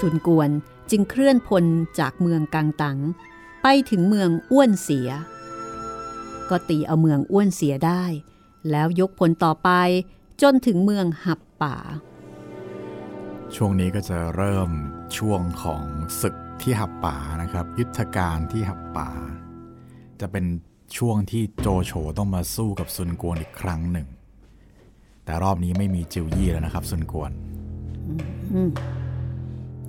[0.00, 0.50] สุนกวน
[0.90, 1.64] จึงเคลื่อนพล
[1.98, 2.98] จากเมืองกังตัง
[3.62, 5.10] ไปถึงเมืองอ้วนเสีย
[6.50, 8.04] ก็ตีเอาเมืองอ้วนเสียได้
[8.70, 9.70] แล้วยกพลต่อไป
[10.42, 11.76] จนถึงเมืองหับป่า
[13.54, 14.70] ช่วงนี้ก็จะเริ่ม
[15.16, 15.82] ช่วงของ
[16.20, 19.10] ศึกที่หับป่านะครับ ยุทธการที่หับป่า
[20.20, 20.44] จะเป็น
[20.96, 24.08] ช่วงที่โจโฉต้องมาสู้กับซุนกวนอีกครั้งหนึ่ง
[25.24, 27.30] แต่รอบนี้ไม่มีจิวยี่แล้วนะครับซุนกวน
[28.52, 28.70] อืม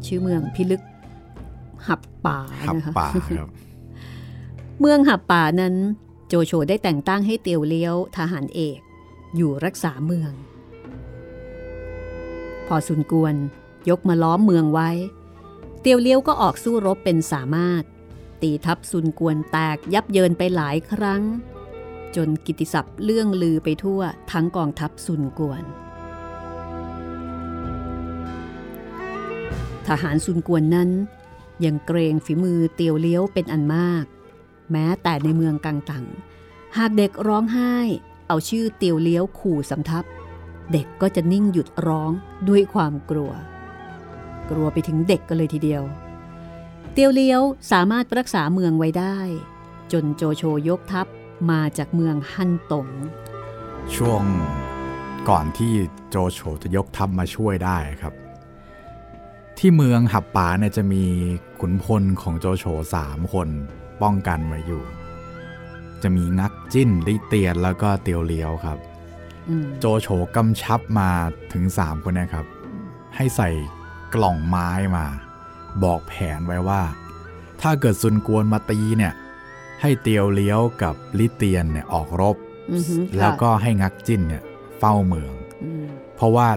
[0.05, 0.81] ชื่อเมืองพิลึก
[1.87, 3.49] หับป่าหับนะคะป่าครับ
[4.79, 5.75] เมืองหับป่านั้น
[6.27, 8.79] โจโฉได้แต่งตั้งให้เตียวเลี้ยวทหารเอก
[9.35, 10.31] อยู่รักษาเมือง
[12.67, 13.35] พอซุนกวน
[13.89, 14.89] ยกมาล้อมเมืองไว้
[15.81, 17.83] เตียวเลี้ยวก็ออกสู้รบเป็นสามารถ
[18.41, 21.21] ตีทัพซุนกวนแตกยับเยินไปหลายครั้ง
[22.15, 25.63] จนกิติศัพท์เลื่องลือไปทั่วทั้งกองทัพซุนกวน
[29.87, 30.89] ทหารซุนกวนนั้น
[31.65, 34.05] ยังเกรงฝีมือเตียวเลี้ยวเป็นอันมาก
[34.71, 36.05] แม้แต่ในเมืองกังตัง
[36.77, 37.75] หากเด็กร้องไห้
[38.27, 40.03] เอาชื่อเตียวเลี้ยวขู่สำทับ
[40.71, 42.11] เด็กก็จะนิ่งหยุดร้อง
[42.49, 43.31] ด้วยความกลัว
[44.49, 45.83] กลัวไปถึงเด็กก็เลยทีเดียว
[46.93, 49.17] เตียวเลี้ยวสามารถรักษาเมืองไว้ได้
[49.91, 51.07] จนโจโฉยกทัพ
[51.49, 52.87] มาจากเมืองฮั่นตง
[53.95, 54.23] ช่วง
[55.29, 55.73] ก่อนที่
[56.09, 58.13] โจโฉจะยกทัพมาช่วยได้ครับ
[59.57, 61.03] ที่เมืองหับป่าเนี่ยจะมี
[61.59, 63.49] ขุนพลของโจโฉสามคน
[64.01, 64.83] ป้องกันไว้อยู่
[66.03, 68.77] จะมีงักจิ้นลิเตียนแล้วก็เตียวเลี้ยวครับ
[69.49, 71.09] อืมโจโฉกำชับมา
[71.53, 72.45] ถึง3คนเนะครับ
[73.15, 73.49] ให้ใส่
[74.15, 75.05] กล่องไม้มา
[75.83, 76.81] บอกแผนไว้ว่า
[77.61, 79.13] ถ้าเกิดซุนกวนมาตีเนี่ย
[79.81, 82.35] ให้เตียวเลี้ยวกับลิเตียนเนี่ยออกรบ
[82.71, 84.43] อือฮึค่ะแล้วก็ให้งักจิ้นเนี่ย
[84.79, 86.47] เฝ้าเมืองอืมเพราะว่า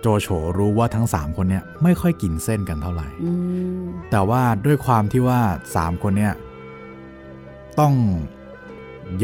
[0.00, 0.28] โจโฉ
[0.58, 3.32] รู้ว่าทั้ง3คนเนี่ยไม่ค่อยกินเส้นกันเท่าไหร่อื
[3.78, 5.40] มแต่ว่าด้วยความที่ว่า
[5.74, 6.34] 3คนเนี่ย
[7.80, 7.94] ต้อง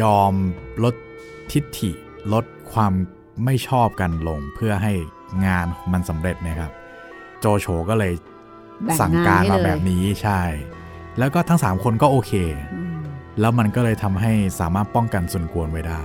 [0.02, 0.32] ยอม
[0.84, 0.94] ลด
[1.52, 1.90] ทิฐิ
[2.32, 2.92] ลดความ
[3.44, 4.92] ไม่ชอบกันลงเพื่อให้
[5.46, 6.72] งานมันสำเร็จเนะครับ
[7.40, 8.12] โจโฉก็เลย
[8.84, 10.40] แบ่งสั่งงานการให้มาเลยแบบนี้ใช่
[11.18, 12.32] แล้วก็ทั้ง3คนก็โอเค
[12.74, 12.87] อืม
[13.40, 16.02] แล้วมันก็เลยทำให้สามารถป้องกันซุนกวนไว้ได้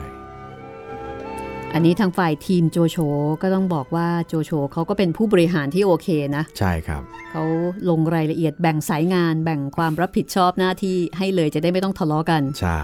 [1.74, 2.98] อันนี้ทางฝ่ายทีมโจโฉ
[3.42, 7.44] ก็ต้องบอกว่าโจโฉเขาก็เป็นผู้บริหารที่โอเคนะ ใช่ครับ เขา
[7.90, 12.82] ลงรายละเอียดแบ่งสายงานแบ่งความรับผิดชอบหน้าที่ให้เลยจะได้ไม่ต้องทะเลาะกัน ใช่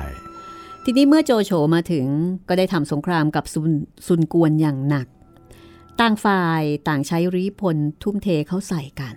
[0.84, 2.06] ทีนี้เมื่อโจโฉมาถึง
[2.50, 3.72] ก็ได้ทำสงครามกับซุน
[4.08, 5.08] ซุนกวนอย่างหนัก
[6.00, 9.16] ต่างฝ่ายต่างใช้รีพลทุ่มเทเข้าใส่กัน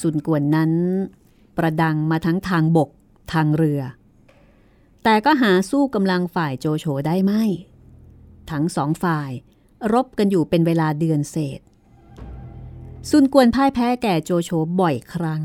[0.00, 0.72] ซุนกวนนั้น
[1.56, 2.90] ประดังมาทั้งทางบก
[3.32, 3.80] ทางเรือ
[5.08, 7.44] แต่ก็หาสู้กำลังฝ่ายโจโฉได้ไม่
[8.50, 9.30] ทั้งสองฝ่าย
[9.92, 11.60] รบกันอยู่เป็นเวลาเดือนเศษ
[13.10, 15.42] ซุนกวนพ่ายแพ้แก่โจโฉบ่อยครั้ง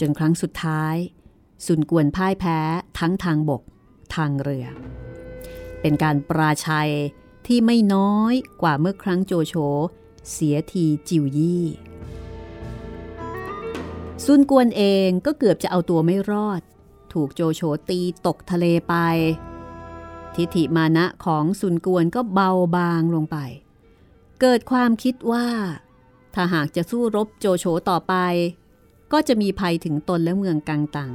[0.00, 0.96] จนครั้งสุดท้าย
[1.66, 2.58] ซุนกวนพ่ายแพ้
[2.98, 3.62] ทั้งทางบก
[4.14, 4.66] ทางเรือ
[5.80, 6.92] เป็นการปราชัย
[7.46, 9.54] ที่ไม่น้อยกว่าเมื่อครั้งโจโฉ
[10.30, 11.66] เสียทีจิวยี่
[14.24, 16.62] ซุนกวนเองก็เกือบจะเอาตัวไม่รอด
[17.12, 18.94] ถูกโจโฉตีตกทะเลไป
[20.34, 23.36] ทิฐิมานะของซุนกวนก็เบาบางลงไป
[24.40, 25.46] เกิดความคิดว่า
[26.34, 28.14] ถ้าหากจะสู้รบโจโฉต่อไป
[29.12, 31.12] ก็จะมีภัยถึงตนและเมืองกังตัง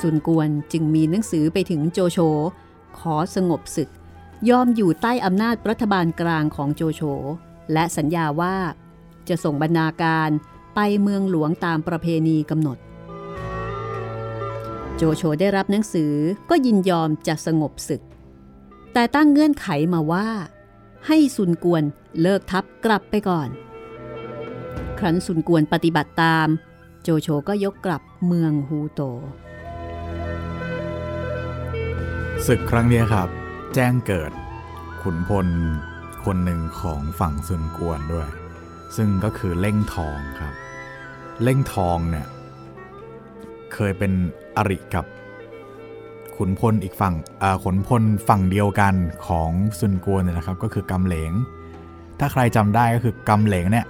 [0.00, 2.18] ซุนกวนจึงมีหนังสือไปถึงโจโฉ
[2.98, 3.90] ขอสงบศึก
[4.50, 7.02] ยอมอยู่ใต้อำนาจรัฐบาลกลางของโจโฉ
[7.72, 8.56] และสัญญาว่า
[9.28, 10.30] จะส่งบรรณาการ
[10.74, 12.78] ไปเมืองหลวงตามประเพณีกำหนด
[15.04, 16.12] โจโฉได้รับหนังสือ
[16.50, 18.02] ก็ยินยอมจะสงบศึก
[18.92, 20.28] แต่ตั้งเงื่อนไขมาว่า
[21.06, 21.82] ให้ซุนกวน
[22.20, 23.48] เลิกทัพกลับไปก่อน
[24.98, 26.48] ครั้นซุนกวนปฏิบัติตาม
[27.02, 29.00] โจโฉก็ยกกลับเมืองฮูโต
[32.46, 33.28] ศึกครั้งนี้ครับ
[33.74, 34.32] แจ้งเกิด
[35.02, 35.48] ขุนพล
[36.24, 38.28] คนหนึ่งของฝั่งซุนกวนด้วย
[38.96, 40.54] ซึ่งก็คือเล่งทองครับ
[41.42, 42.28] เล่งทองเนี่ย
[43.74, 44.12] เคยเป็น
[44.56, 45.06] อริกับ
[46.36, 48.94] ขุนพลอีกฝั่งอ่าขุนพลฝั่งเดียวกัน
[49.26, 51.32] ของซุนกวนเนี่ยนะครับ ก็คือกำเหลง
[52.20, 53.86] ถ้าใครจำได้ก็คือกำเหลงเนี่ย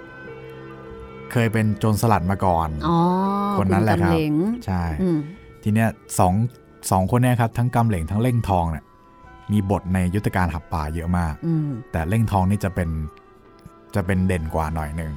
[1.33, 2.96] เคยเป็นโจรสลัดมาก่อนอ๋อ
[3.59, 4.33] คนนั้นแหละครับณกำเหลง
[4.66, 5.18] ใช่อืม
[5.62, 6.35] ทีเนี้ยสอง
[6.90, 8.85] สองคนเนี่ยครับทั้งกำเหลงทั้งเล่งทองเนี่ย
[9.53, 12.88] มีบทในยุทธการหับป่าเยอะมากอืมแต่เล่งทองนี่จะเป็น
[13.94, 15.12] จะเป็นเด่นกว่าหน่อยหนึ่ง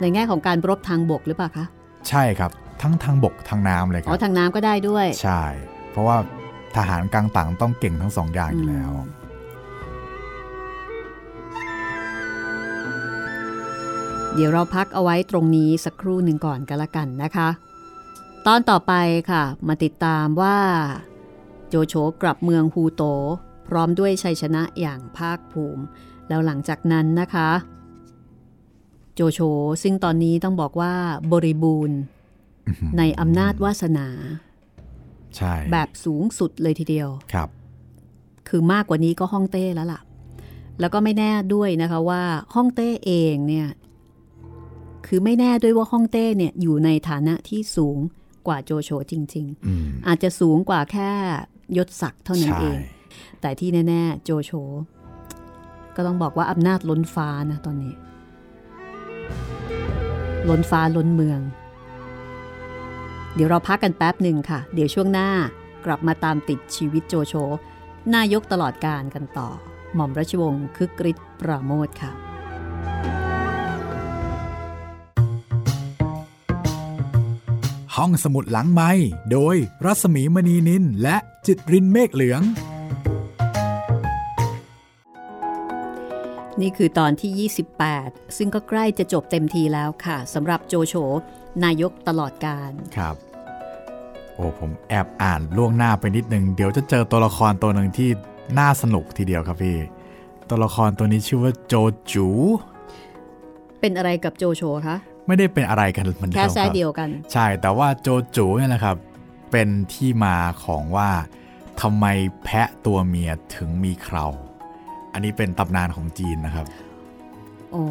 [0.00, 1.66] ในแง่ของการรบทางบกหรือเปล่าคะ
[2.08, 2.50] ใช่ครับ
[2.82, 5.42] ทั้งทางบกทางน้ำเลยคอ๋รัอบทางน้ำก็ได้ด้วย ใช่
[5.90, 6.16] เพราะว่า
[6.76, 9.06] ทหารกลางต่างต้องเก่งทั้งสองอย่างอยู่แล้วอืม
[14.34, 17.48] เดี๋ยวเราพักเอาไว้ตรงนี้สักครู่หนึ่งก่อนกันละกันนะคะ
[18.46, 18.92] ตอนต่อไป
[19.30, 20.58] ค่ะ มาติดตามว่า
[21.68, 23.02] โจโฉกลับเมืองฮูโต
[23.68, 25.82] พร้อมด้วยชัยชนะอย่างภาคภูมิ
[26.28, 27.50] แล้วหลังจากนั้นนะคะ
[29.14, 29.40] โจโฉ
[29.82, 30.94] ซึ่งตอนนี้ต้องบอกว่า
[31.32, 31.98] บริบูรณ์
[32.98, 34.08] ในอำนาจวาสนา
[35.36, 37.48] ใช่ แบบสูงสุดเลยทีเดียว ครับ
[38.48, 40.00] คือมากกว่านี้ก็ฮ่องเต้แล้วล่ะ
[40.80, 42.22] แล้วก็ไม่แน่ด้วยนะคะว่า
[42.54, 43.68] ฮ่องเต้เองเนี่ย
[45.06, 47.98] คือไม่แน่ด้วยว่าฮ่องเต้เนี่ยอยู่ในฐานะที่สูง
[48.46, 51.10] กว่าโจโฉจริงอืมๆอาจจะสูงกว่าแค่
[51.76, 52.78] ยศศักดิ์เท่านั้นใช่เอง
[53.40, 54.52] แต่ที่แน่ ๆ โจโฉ
[55.96, 57.94] ก็ต้องบอกว่าอำนาจล้นฟ้านะตอนนี้
[60.48, 61.40] ล้นฟ้าล้นเมือง
[63.34, 65.30] เดี๋ยวเราพักกันแป๊บหนึ่งค่ะ เดี๋ยวช่วงหน้า
[65.84, 67.34] กลับมาตามติดชีวิตโจโฉ
[68.14, 69.48] นายกตลอดการกันต่อ
[69.94, 72.12] หม่อมราชวงศ์คึกฤทธิ์ปราโมทค่ะ
[77.96, 78.90] ห้องสมุดหลังไม้
[79.32, 81.16] โดยรัสมีมณีนินและ
[81.46, 82.42] จิตรินเมฆเหลือง
[86.60, 87.50] นี่คือตอนที่
[87.90, 90.94] 28 ซึ่งก็ใกล้จะจบเต็มทีแล้วค่ะสำหรับโจโฉ
[91.64, 93.16] นายกตลอดการครับ
[94.34, 98.10] โอ้ผมแอบอ่านล่วงหน้าไปนิดนึง เดี๋ยวจะเจอตัวละครตัวหนึ่งที่
[98.58, 99.76] น่าสนุกทีเดียวครับพี่
[100.48, 101.74] ตัวละครตัวนี้ชื่อว่าโจ
[102.12, 102.28] จู
[103.80, 108.96] เป็นอะไรกับโจโฉคะไม่ได้เป็นอะไรกันเหมือนเดิแค่มแซ่ครับเดียวกัน ใช่แต่ว่าโจจูเนี่ยนะครับ
[109.50, 111.10] เป็นที่มาของว่า
[111.80, 112.06] ทำไม
[112.44, 114.26] แพะตัวเมียถึงมีเครา
[115.12, 116.66] อันนี้เป็นตำนานของจีนนะครับ
[117.72, 117.84] โอ้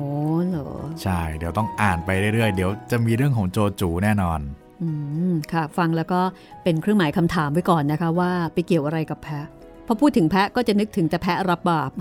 [0.48, 0.70] เหรอ
[1.02, 4.40] ใช่ เดี๋ยวต้องอ่านไปเรื่อยๆ เดี๋ยวจะมีเรื่องของโจจูแน่นอน
[4.82, 4.90] อื
[5.32, 6.22] ม ค่ะ ฟังแล้วก็
[6.64, 9.46] เป็นเครื่องหมายคำถามไว้ก่อนนะคะ ว่าไปเกี่ยวอะไรกับแพะ
[9.88, 11.92] พอพูดถึงแพะก็จะนึกถึงแต่แพะรับบาป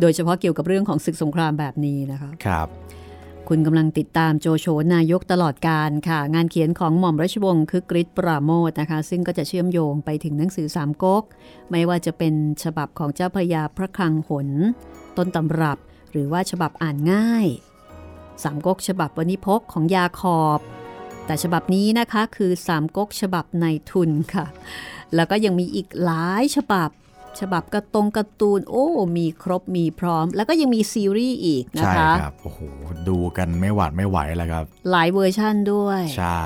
[0.00, 2.68] โดยเฉพาะเกี่ยวกับเรื่องของศึกสงครามแบบนี้นะคะ ครับ
[3.48, 11.24] คุณกำลังติดตามโจโฉนายกตลอดการค่ะ งานเขียนของหม่อมราชวงศ์คึกฤทธิ์ปราโมทนะคะ ซึ่งก็จะเชื่อมโยงไปถึงหนังสือสามก๊ก
[11.70, 14.48] ไม่ว่าจะเป็นฉบับของเจ้าพระยาพระคลังหน
[15.16, 15.78] ต้นตำรับ
[16.14, 17.46] หรือว่าฉบับอ่านง่าย
[18.42, 20.60] สามก๊กฉบับวณิพกของยาขอบ
[21.26, 24.46] แต่ฉบับนี้นะคะคือสามก๊กฉบับในทุนค่ะ
[25.14, 26.90] แล้วก็ยังมีอีกหลายฉบับ
[27.40, 28.86] ฉบับกระตรงการ์ตูนโอ้
[29.18, 32.60] มีครบมีพร้อม แล้วก็ยังมีซีรีส์อีกนะใช่คะครับ โอ้โห
[33.08, 36.42] ดูกันไม่หวาดไม่ไหวแล้วครับ หลายเวอร์ชั่นด้วย ใช่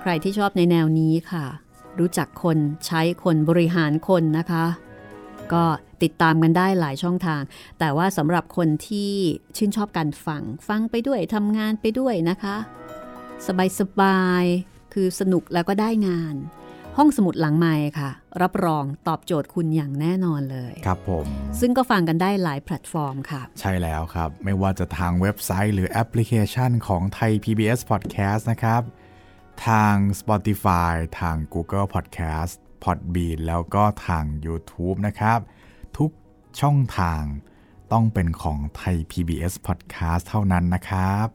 [0.00, 1.46] ใครที่ชอบในแนวนี้ค่ะ
[1.98, 4.64] รู้จักคนใช้คนบริหารคนนะคะ
[5.54, 5.64] ก็
[6.02, 7.42] ติดตามกันได้หลายช่องทาง
[7.78, 9.12] แต่ว่าสำหรับคนที่
[9.56, 12.56] ชื่นชอบการฟัง ฟังไปด้วยทำงานไปด้วยนะคะ
[13.80, 16.36] สบายๆคือสนุกแล้วก็ได้งาน
[16.96, 18.10] ห้องสมุดหลังไม้ค่ะ
[18.42, 21.26] รับรองตอบโจทย์คุณอย่างแน่นอนเลย ครับผม
[21.60, 28.82] ซึ่งก็ฟังกันได้หลายแพลตฟอร์มค่ะ ใช่แล้วครับ ไม่ว่าจะทางเว็บไซต์หรือแอปพลิเคชันของไทย PBS Podcast นะครับ
[29.66, 35.38] ทาง Spotify ทาง Google Podcast Podbean แล้วก็ทาง YouTube นะครับ
[35.98, 36.10] ทุก
[36.60, 37.22] ช่องทาง
[37.92, 41.26] ต้องเป็นของไทย PBS Podcast เท่านั้นนะครับ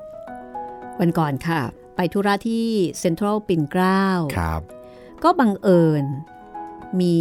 [1.00, 1.62] วันก่อนค่ะ
[1.96, 2.68] ไปธุระที่
[3.00, 4.04] เซ็นทรัลปิ่นเกล้า
[4.38, 4.62] ครับ
[5.24, 6.06] ก็บังเอิญ
[7.00, 7.16] มี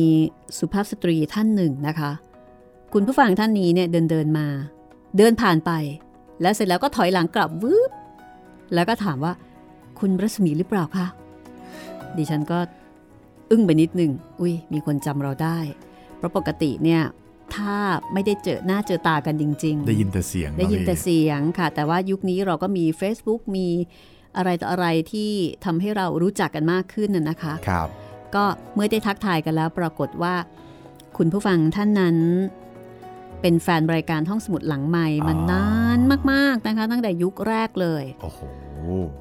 [0.58, 2.11] สุภาพสตรีท่านหนึ่งนะคะ
[2.92, 4.46] คุณผู้ฟังท่านนี้เนี่ยเดินเดินมา
[5.16, 5.70] เดินผ่านไป
[6.42, 7.90] แล้วเสร็จแล้วก็ถอยหลังกลับวืบ
[8.74, 9.32] แล้วก็ถามว่า
[9.98, 11.06] คุณรัศมีหรือเปล่าคะ
[12.16, 12.58] ดิฉันก็
[13.53, 15.59] อึ้งไปนิดหนึ่งอุ้ยมีคนจำเราได้
[16.17, 17.03] เพราะปกติเนี่ย
[17.55, 17.77] ถ้า
[18.12, 23.69] ไม่ได้เจอหน้าเจอตากันจริง ๆ ได้ยินแต่เสียง ได้ยินเอะแต่พี่เสียงค่ะ แต่ว่ายุคนี้เราก็มี Facebook มี
[24.37, 25.31] อะไรต่ออะไรที่
[25.65, 27.88] ทำให้เรารู้จักกันมากขึ้นน่ะนะคะครับ
[28.35, 30.35] ก็เมื่อได้ทักทายกันแล้วปรากฏว่า
[31.17, 32.17] คุณผู้ฟังท่านนั้น
[33.41, 35.99] เป็นแฟนรายการห้องสมุดหลังใหม่มันนาน
[36.33, 38.41] มาก ๆนะคะ ตั้งแต่ยุคแรกเลยโอ้โห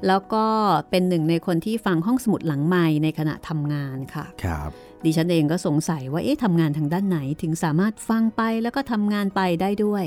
[0.08, 0.46] แล้วก็
[0.90, 4.70] เป็นหนึ่งในคนที่ฟังห้องสมุดหลังใหม่ในขณะทำงานค่ะครับ
[5.04, 10.04] ดิฉันเองก็สงสัยว่าเอ๊ะทำงานทางด้านไหนถึงสามารถฟังไปแล้วก็ทำงานไปได้ด้วย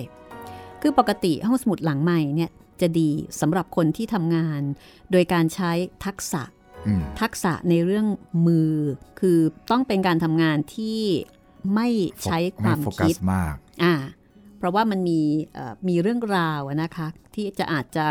[0.81, 3.09] คือปกติห้องสมุดหลังใหม่เนี่ยจะดี
[3.41, 4.61] สำหรับคนที่ทำงาน
[5.11, 5.71] โดยการใช้
[6.05, 6.43] ทักษะ
[6.87, 8.07] อืมทักษะในเรื่อง
[8.47, 8.71] มือ
[9.19, 9.39] คือ
[9.71, 11.01] ต้องเป็นการทำงานที่
[11.75, 11.87] ไม่
[12.23, 13.93] ใช้ความไโฟกัคิสดมากอ่า
[14.57, 15.19] เพราะว่ามันมี
[15.53, 18.05] เอ่อมีเรื่องราวอะนะคะ ที่จะอาจจะ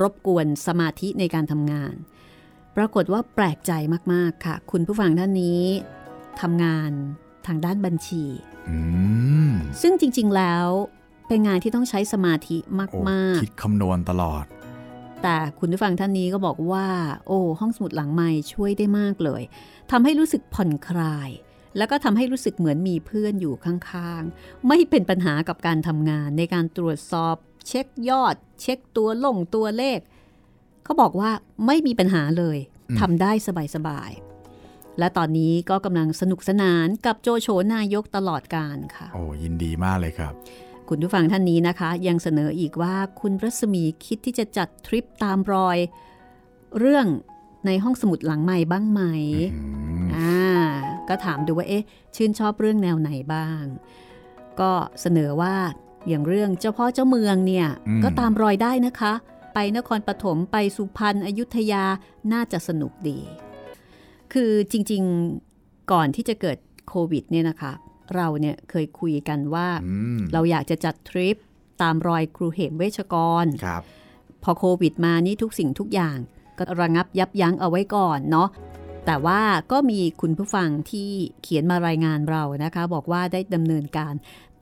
[0.00, 1.94] รบกวนสมาธิในการทำงาน
[2.76, 3.72] ปรากฏว่าแปลกใจ
[4.12, 5.62] มาก ๆ ค่ะ คุณผู้ฟังท่านนี้
[6.40, 6.90] ทำงาน
[7.46, 8.24] ทางด้านบัญชี
[8.68, 8.76] อื
[9.48, 9.50] ม
[9.82, 10.66] ซึ่งจริง ๆ แล้ว
[11.28, 12.56] เป็นงานที่ต้องใช้สมาธิ
[12.90, 16.86] โอ้มากคิดคำนวณตลอดๆแต่คุณผู้ฟังท่านนี้ก็บอกว่า
[17.26, 19.42] โอ้ ห้องสมุดหลังไม้ช่วยได้มากเลย
[19.90, 21.30] ทำให้รู้สึกผ่อนคลาย
[21.76, 27.36] แล้วก็ทำให้รู้สึกเหมือนมีเพื่อนอยู่ข้าง ๆ ไม่เป็นปัญหากับการทำงานในการตรวจสอบ
[27.68, 29.98] เช็คยอด เช็คตัวลงตัวเลข
[30.84, 31.30] เขาบอกว่า
[31.66, 32.58] ไม่มีปัญหาเลย
[32.90, 33.32] อืมทำได้
[33.74, 40.32] สบายๆ และตอนนี้ก็กำลังสนุกสนานกับโจโฉนายกตลอดการค่ะ โอ้ยินดีมากเลยครับ
[40.88, 45.78] คุณผู้ฟังท่านนี้นะคะ ยังเสนออีกว่าคุณรัศมีคิดที่จะจัดทริปตามรอย
[46.78, 47.06] เรื่อง
[47.66, 49.02] ในห้องสมุดหลังใหม่บ้างไหม
[49.54, 49.62] อื
[50.04, 50.42] มอ่า
[51.08, 51.84] ก็ถามดูว่าเอ๊ะ
[52.16, 53.62] ชื่นชอบเรื่องแนวไหนบ้าง
[54.60, 55.54] ก็เสนอว่า
[56.08, 57.66] อย่างเรื่องเจ้าพ่อเจ้าเมืองเนี่ย
[58.04, 59.12] ก็ตามรอยได้นะคะ
[59.54, 61.84] ไปนครปฐมไปสุพรรณอยุธยา
[62.32, 63.18] น่าจะสนุกดี
[64.32, 67.72] คือจริงๆก่อนที่จะเกิดโควิดเนี่ยนะคะ
[68.14, 71.36] เราเนี่ยเคยคุยกันว่าอืมเราอยากจะจัดทริป
[71.82, 73.82] ตามรอยครูเหมเวชกรครับ
[74.42, 76.18] พอโควิดมานี่ทุกสิ่งทุกอย่าง
[76.58, 78.48] ก็ระงับยับยั้งเอาไว้ก่อนเนาะ
[79.06, 79.40] แต่ว่า
[79.72, 81.10] ก็มีคุณผู้ฟังที่
[81.42, 84.14] เขียนมารายงานเรานะคะ บอกว่าได้ดำเนินการ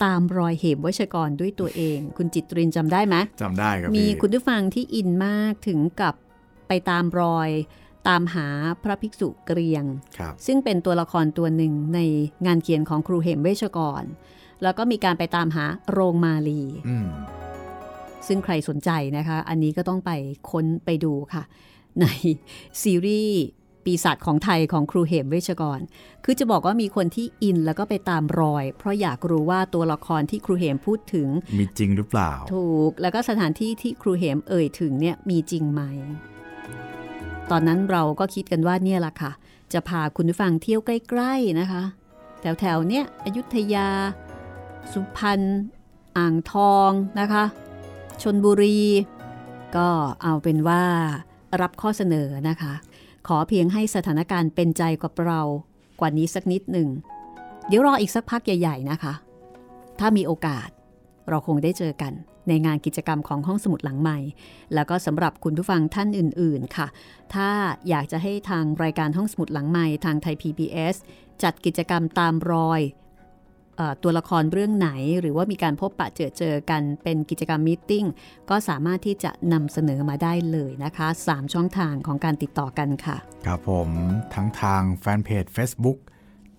[0.05, 6.15] ตามรอยเหมวัชกรด้วยตัวเอง คุณจิตรินจำได้ไหมจำได้ครับมีพี่คุณผู้ฟังที่อินมากถึงกับ
[6.69, 7.51] ไปตามรอย
[8.09, 8.49] ตามหา
[8.83, 9.85] พระภิกษุเกรียง
[10.19, 12.01] ครับซึ่งเป็นตัวละครตัวหนึ่งใน
[12.47, 14.03] งานเขียนของครูเหมเวชกร
[14.63, 17.09] แล้วก็มีการไปตามหาโรงมาลีอืม
[18.27, 20.11] ซึ่งใครสนใจนะคะ อันนี้ก็ต้องไป
[20.51, 21.43] ค้นไปดูค่ะ
[22.01, 22.07] ใน
[22.83, 23.43] ซีรีส์
[23.89, 25.81] ปีศาจของไทยของครูเหมเวชกร
[26.25, 31.29] คือจะบอกว่ามีคนที่อินแล้วก็ไปตามรอย เพราะอยากรู้ว่าตัวละครที่ครูเหมพูดถึง
[31.59, 35.83] มีจริงหรือเปล่า ถูก แล้วก็สถานที่ที่ครูเหมเอ่ยถึงเนี่ยมีจริงไหม
[37.51, 39.33] ตอนนั้นเราก็คิดกันว่าเนี่ยแหละค่ะ
[39.73, 41.83] จะพาคุณผู้ฟังเที่ยวใกล้ๆนะคะ
[42.41, 43.89] แถวๆเนี่ยอยุธยา
[44.93, 45.41] สุพรรณ
[46.19, 47.45] อ่างทองนะคะ
[48.23, 48.81] ชนบุรี
[49.77, 49.89] ก็
[50.23, 50.83] เอาเป็นว่า
[51.61, 52.73] รับข้อเสนอนะคะ
[53.33, 55.41] ขอเพียงให้สถานการณ์เป็นใจกับเรา
[56.01, 56.89] กว่านี้สักนิดหนึ่ง
[57.69, 59.13] เดี๋ยวรออีกสักพักใหญ่ ๆ นะคะ
[59.99, 60.69] ถ้ามีโอกาส
[61.29, 62.13] เราคงได้เจอกัน
[62.49, 64.19] ในงานกิจกรรมของห้องสมุดหลังใหม่
[64.75, 66.87] แล้วก็สำหรับคุณผู้ฟังท่านอื่น ๆ ค่ะ
[67.35, 67.49] ถ้า
[67.89, 70.95] อยากจะให้ทางรายการห้องสมุดหลังใหม่ทางไทย PBS
[71.43, 72.81] จัดกิจกรรมตามรอย
[74.03, 78.05] ตัวละครเรื่องไหน หรือว่ามีการพบปะเจอเจอกันเป็นกิจกรรมมตติ팅
[78.51, 83.17] ก็สามารถที่จะนำเสนอมาได้เลยนะคะ 3 ช่องทางของการติดต่อกันค่ะ
[83.47, 83.89] ครับผม
[84.35, 85.99] ทั้งทางแฟนเพจ Facebook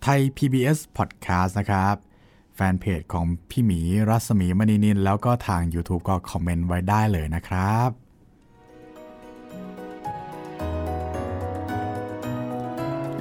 [0.03, 1.95] ไทย PBS Podcast นะครับ
[2.55, 7.89] แฟนเพจของพี่หมีรัศมีมณีนิน แล้วก็ทาง YouTube ก็คอมเมนต์ไว้ได้เลยนะครับ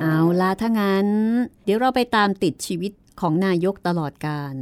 [0.00, 1.06] เอาล่ะถ้างั้น
[1.64, 4.54] เดี๋ยวเราไปตามติดชีวิต ของนายกตลอดการ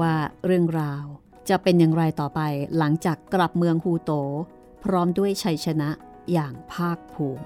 [0.00, 0.14] ว่า
[0.44, 1.04] เรื่องราว
[1.48, 2.40] จะเป็นอย่างไรต่อไป
[2.78, 4.12] หลังจากกลับเมืองฮูโต
[4.84, 5.90] พร้อมด้วยชัยชนะ
[6.32, 7.44] อย่างภาคภูมิ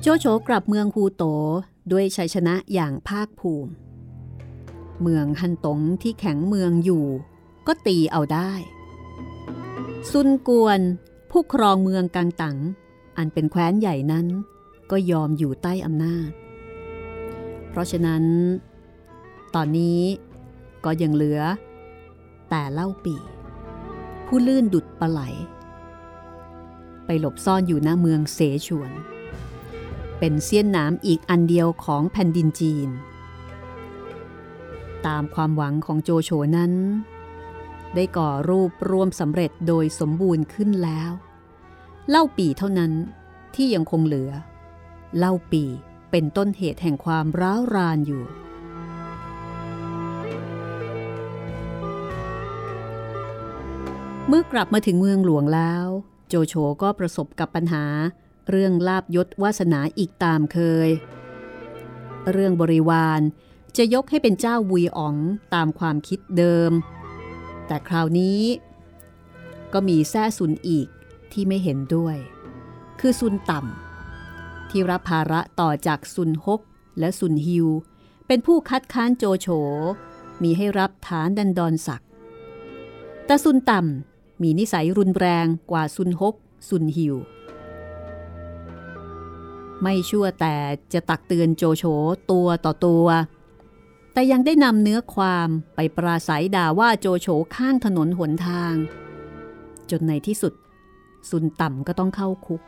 [0.00, 1.24] โจโฉกลับเมืองฮูโต
[1.92, 3.70] ด้วยชัยชนะอย่างภาคภูมิ
[5.02, 7.06] เมืองฮันตงที่แข็งเมืองอยู่
[7.66, 8.52] ก็ตีเอาได้
[10.10, 10.80] ซุนกวน
[11.30, 12.58] ผู้ครองเมืองกังตัง
[13.16, 14.26] อันเป็นแคว้นใหญ่นั้น
[14.90, 16.30] ก็ยอมอยู่ใต้อำนาจ
[17.70, 18.24] เพราะฉะนั้น
[19.54, 20.00] ตอนนี้
[20.84, 21.40] ก็ยังเหลือ
[22.50, 23.16] แต่เล่าปี
[24.26, 25.20] ผู้ลื่นดุดปลาไหล
[27.06, 28.92] ไปหลบซ่อนอยู่หน้าเมืองเสฉวน
[30.18, 32.88] เป็นเสี้ยนหน้ำอีกอันเดียวของแผ่นดินจีน
[35.06, 36.72] ตามความหวังของโจโฉนั้น
[37.94, 41.10] ได้ก่อรูปรวมสำเร็จโดยสมบูรณ์ขึ้นแล้ว
[42.10, 42.92] เล่าปีเท่านั้น
[43.54, 44.32] ที่ยังคงเหลือ
[45.18, 45.64] เล่าปี
[46.10, 48.24] เป็นต้นเหตุแห่งความร้าวรานอยู่
[54.28, 55.86] เมื่อกลับมาถึงเมืองหลวงแล้ว
[56.28, 57.84] โจโฉก็ประสบกับปัญหา
[58.50, 60.88] เรื่องลาบยศวาสนาอีกตามเคย
[62.32, 63.20] เรื่องบริวาร
[63.76, 65.16] จะยกให้เป็นเจ้าวุยอ๋อง
[65.54, 66.70] ตามความคิดเดิม
[67.66, 68.40] แต่คราวนี้
[69.72, 70.88] ก็มีแท้ซุนอีก
[71.32, 72.16] ที่ไม่เห็นด้วย
[73.00, 76.60] คือซุนต่ำที่รับภาระต่อจากซุนฮก
[76.98, 77.66] และซุนฮิว
[78.26, 79.48] เป็นผู้คัดค้านโจโฉ
[80.42, 82.08] มีให้รับฐานดันดอนศักดิ์
[83.26, 86.34] แต่ซุนต่ำมีนิสัยรุนแรงกว่าซุนฮก
[86.68, 87.14] ซุนฮิว
[89.82, 90.56] ไม่ชั่วแต่
[90.92, 91.84] จะตักเตือนโจโฉ
[92.30, 93.06] ตัวต่อตัว
[94.12, 98.74] แต่ยังได้นำเนื้อความไปปราศัยด่าว่าโจโฉข้างถนนหนทาง
[99.90, 100.52] จนในที่สุด
[101.30, 102.62] ซุนต่ำก็ต้องเข้าคุก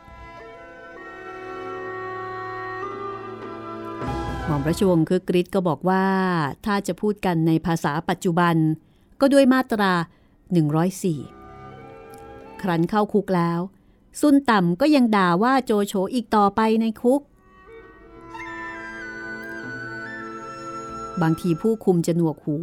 [4.45, 6.05] หม่อมราชวงศ์คือกริชก็บอกว่า
[6.65, 8.55] ถ้าจะพูดกันในภาษาปัจจุบัน
[9.19, 9.93] ก็ด้วยมาตรา
[11.67, 13.59] 104 ครั้นเข้าคุกแล้ว
[14.21, 17.21] ซุนต่ำก็ยังด่าว่าโจโฉอีกต่อไปในคุก
[21.21, 22.55] บางทีผู้คุมจะหนวกหู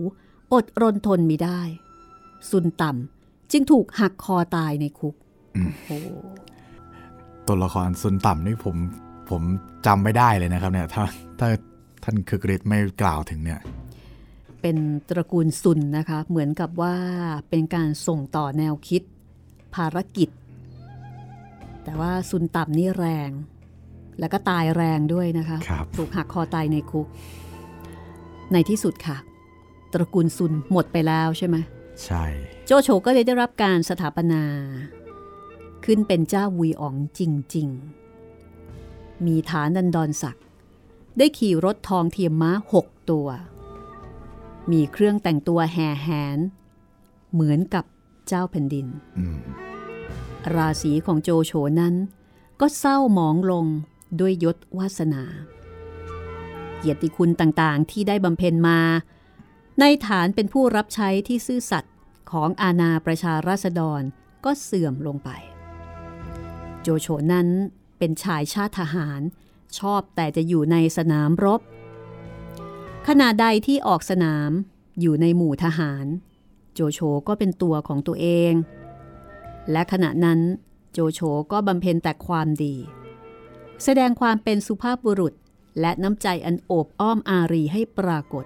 [0.53, 1.61] อดรนทนไม่ได้
[2.51, 5.15] ซุนต่ำจึงถูกหักคอตายในคุก
[7.47, 8.77] ตัวละครซุนต่ำนี่ผม
[9.31, 9.43] ผม
[9.87, 11.05] จำไม่ได้เลยนะครับเนี่ยถ้า
[11.39, 11.49] ถ้า
[12.05, 13.61] ท่านคือกริชไม่กล่าวถึงเนี่ย
[14.63, 14.77] เป็น
[15.09, 16.95] ตระกูลซุนนะคะ เหมือนกับว่า
[17.49, 19.03] เป็นการส่งต่อแนวคิด
[19.75, 20.29] ภารกิจ
[21.85, 23.31] แต่ว่าซุนต่ำนี่แรง
[24.21, 27.07] แล้วก็ตายแรงด้วยนะคะครับถูกหักคอตายในคุก
[28.53, 29.17] ในที่สุดค่ะ
[29.93, 31.57] ตระกูลซุนหมดไปแล้วใช่ไหม
[32.05, 32.25] ใช่
[32.67, 34.43] โจโฉก็เลยได้รับการสถาปนา
[35.87, 37.21] ขึ้นเป็นเจ้าวุยอ๋องจ
[37.55, 37.69] ริง
[38.47, 40.45] ๆ มีฐานดันดอนศักดิ์
[41.19, 43.29] ได้ขี่รถทองเทียมม้าหกตัว
[44.71, 46.39] มีเครื่องแต่งตัวแห่แหน
[47.33, 47.85] เหมือนกับ
[48.29, 48.87] เจ้าแผ่นดิน
[49.19, 49.39] อืม
[50.55, 51.95] ราศีของโจโฉนั้น
[52.61, 53.67] ก็เศร้าหมองลง
[54.21, 55.25] ด้วยยศวาสนา
[56.79, 58.81] เกียรติคุณต่างๆที่ได้บำเพ็ญมา
[59.81, 61.95] ในฐานเป็นผู้รับใช้ที่ซื่อสัตย์
[62.31, 64.03] ของอาณาประชาราษฎร
[64.45, 65.31] ก็เสื่อมลงไป
[66.89, 67.49] โจโฉนั้น
[67.99, 69.21] เป็นชายชาติทหาร
[69.79, 71.61] ชอบแต่จะอยู่ในสนามรบ
[73.09, 74.51] ขณะใดที่ออกสนาม
[75.01, 76.07] อยู่ในหมู่ทหาร
[76.75, 78.53] โจโฉก็เป็นตัวของตัวเอง
[79.73, 80.41] และขณะนั้น
[80.93, 81.21] โจโฉ
[81.53, 82.77] ก็บำเพ็ญแต่ความดี
[83.85, 85.35] แสดงความเป็นสุภาพบุรุษ
[85.81, 88.45] และน้ำใจอันโอบอ้อมอารีให้ปรากฏ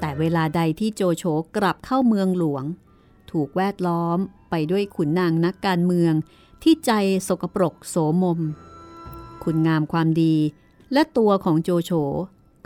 [0.00, 1.24] แต่เวลาใดที่โจโฉ
[1.56, 2.64] กลับเข้าเมืองหลวง
[3.30, 4.18] ถูกแวดล้อม
[4.50, 6.14] ไปด้วยขุนนางนักการเมือง
[6.62, 6.92] ที่ใจ
[7.28, 8.40] สกปรกโสมม
[9.44, 10.34] คุณงามความดี
[10.92, 11.92] และตัวของโจโฉ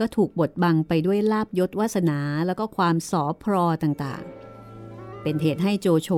[0.01, 6.11] ก็ถูกบดบังไปด้วยลาบยศวาสนาแล้วก็ความสอพรอต่างๆ เป็นเหตุให้โจโฉ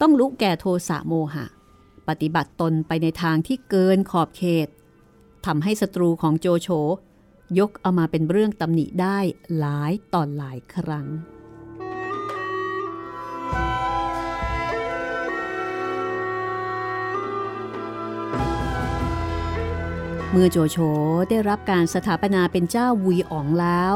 [0.00, 1.46] ต้องลุกแก่โทสะโมหะ
[2.08, 4.68] ปฏิบัติตนไปในทางที่เกินขอบเขต
[5.46, 6.68] ทำให้ศัตรูของโจโฉ
[7.58, 9.18] ยกเอามาเป็นเรื่องตำหนิได้
[9.58, 11.06] หลายต่อหลายครั้ง
[20.36, 20.78] เมื่อโจโฉ
[21.30, 23.94] ได้รับการสถาปนาเป็นเจ้าวุยอ๋องแล้ว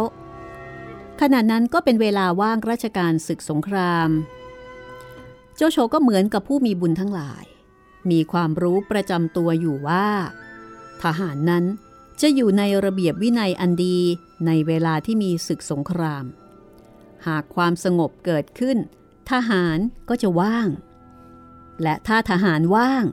[1.21, 4.09] ขณะนั้นก็เป็นเวลาว่างราชการศึกสงคราม
[5.57, 7.45] โจโฉก็เหมือนกับผู้มีบุญทั้งหลาย
[8.11, 10.09] มีความรู้ประจำตัวอยู่ว่า
[11.03, 11.65] ทหารนั้น
[12.21, 13.99] จะอยู่ในระเบียบวินัยอันดี
[14.47, 16.25] ในเวลาที่มีศึกสงคราม
[17.27, 18.79] หากความสงบเกิดขึ้น
[19.31, 19.79] ทหาร
[20.09, 20.69] ก็จะว่าง
[21.83, 23.05] และถ้าทหารว่าง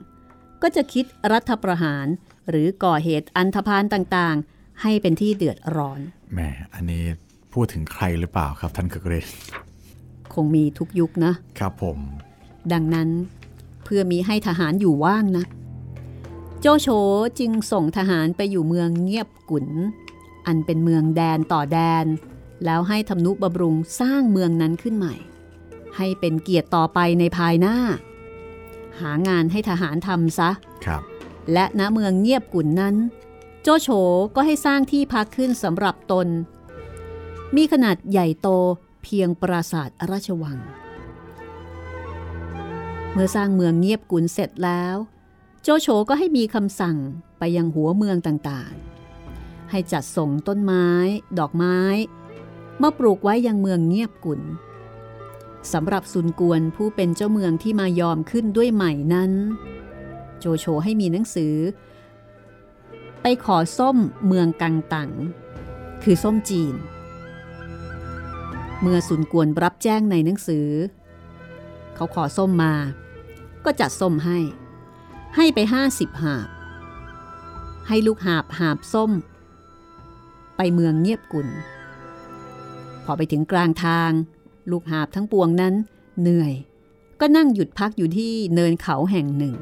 [0.62, 2.08] ก็จะคิดรัฐประหาร
[2.50, 6.00] หรือก่อเหตุอันธพาลต่างๆ ให้เป็นที่เดือดร้อน
[6.32, 6.40] แหม
[6.74, 7.02] อันนี้
[7.52, 9.28] พูดถึงใครหรือเปล่าครับท่านเกเรน
[10.34, 11.98] คงมีทุกยุคนะ ครับผม
[12.72, 13.08] ดังนั้น
[13.84, 15.44] เพื่อมีให้ทหารอยู่ว่างนะ
[16.60, 16.88] โจโฉ
[17.38, 19.66] จึงส่งทหารไปอยู่เมืองเงียบกุน
[20.46, 22.06] อันเป็นเมืองแดนต่อแดน
[22.64, 25.14] แล้วให้ทำนุบำรุงสร้างเมืองนั้นขึ้นใหม่
[25.96, 27.76] ให้เป็นเกียรติต่อไปในภายหน้า
[29.00, 30.50] หางานให้ทหารทำซะ
[30.86, 31.02] ครับ
[31.52, 32.94] และณเมืองเงียบกุนนั้น
[33.62, 33.88] โจโฉ
[34.34, 36.28] ก็ให้สร้างที่พักขึ้นสำหรับตน
[37.56, 38.48] มีขนาดใหญ่โต
[39.02, 40.58] เพียงปราสาทราชวัง
[43.12, 44.96] เมื่อสร้างเมืองเงียบกุนเสร็จแล้ว
[45.62, 46.96] โจโฉก็ให้มีคำสั่ง
[47.38, 50.88] ไปยังหัวเมืองต่างๆ ให้จัดส่งต้นไม้
[51.38, 51.80] ดอกไม้
[52.82, 54.40] มาปลูกไว้ยังเมืองเงียบกุน
[55.72, 59.32] สำหรับซุนกวนผู้เป็นเจ้าเมืองที่มายอมขึ้นด้วยใหม่นั้น
[60.38, 61.54] โจโฉให้มีหนังสือ
[63.22, 65.10] ไปขอส้มเมืองกังตัง
[66.02, 66.74] คือส้มจีน
[68.80, 70.68] เมื่อสุนกวนรับแจ้งในหนังสือ
[71.94, 72.74] เขาขอส้มมา
[73.64, 74.38] ก็จัดส้มให้
[75.36, 76.48] ให้ไปห้าสิบหาบ
[77.88, 79.10] ให้ลูกหาบหาบส้ม
[80.56, 81.48] ไปเมืองเงียบกุน
[83.04, 84.10] พอไปถึงกลางทาง
[84.70, 85.74] ลูกหาบทั้งปวงนั้น
[86.20, 86.52] เหนื่อย
[87.20, 89.54] ก็นั่งหยุดพักอยู่ที่เนินเขาแห่งหนึ่ง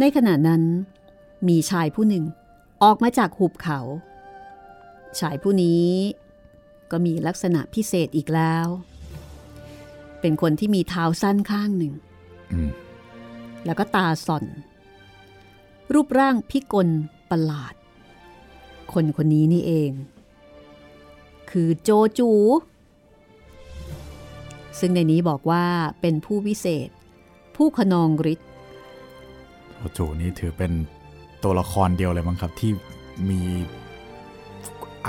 [0.00, 0.62] ในขณะนั้น
[1.48, 2.24] มีชายผู้หนึ่ง
[2.82, 3.80] ออกมาจากหุบเขา
[5.18, 5.86] ชายผู้นี้
[6.90, 8.66] ก็มีลักษณะพิเศษอีกแล้ว
[10.20, 11.94] เป็นคนที่มีเท้าสั้นข้างหนึ่ง
[12.52, 12.70] อืม
[13.64, 14.44] แล้วก็ตาส่อน
[15.92, 16.88] รูปร่างพิกล
[17.30, 17.74] ประหลาด
[18.92, 19.90] คนคนนี้นี่เอง
[21.50, 22.30] คือโจจู
[24.78, 25.64] ซึ่งในนี้บอกว่า
[26.00, 26.88] เป็นผู้วิเศษ
[27.56, 28.49] ผู้ขนองฤทธิ์
[29.80, 30.72] โอจูนี่ถือเป็น
[31.42, 32.72] ตัวละครเดียวเลยมั้งครับ ที่
[33.30, 33.42] มี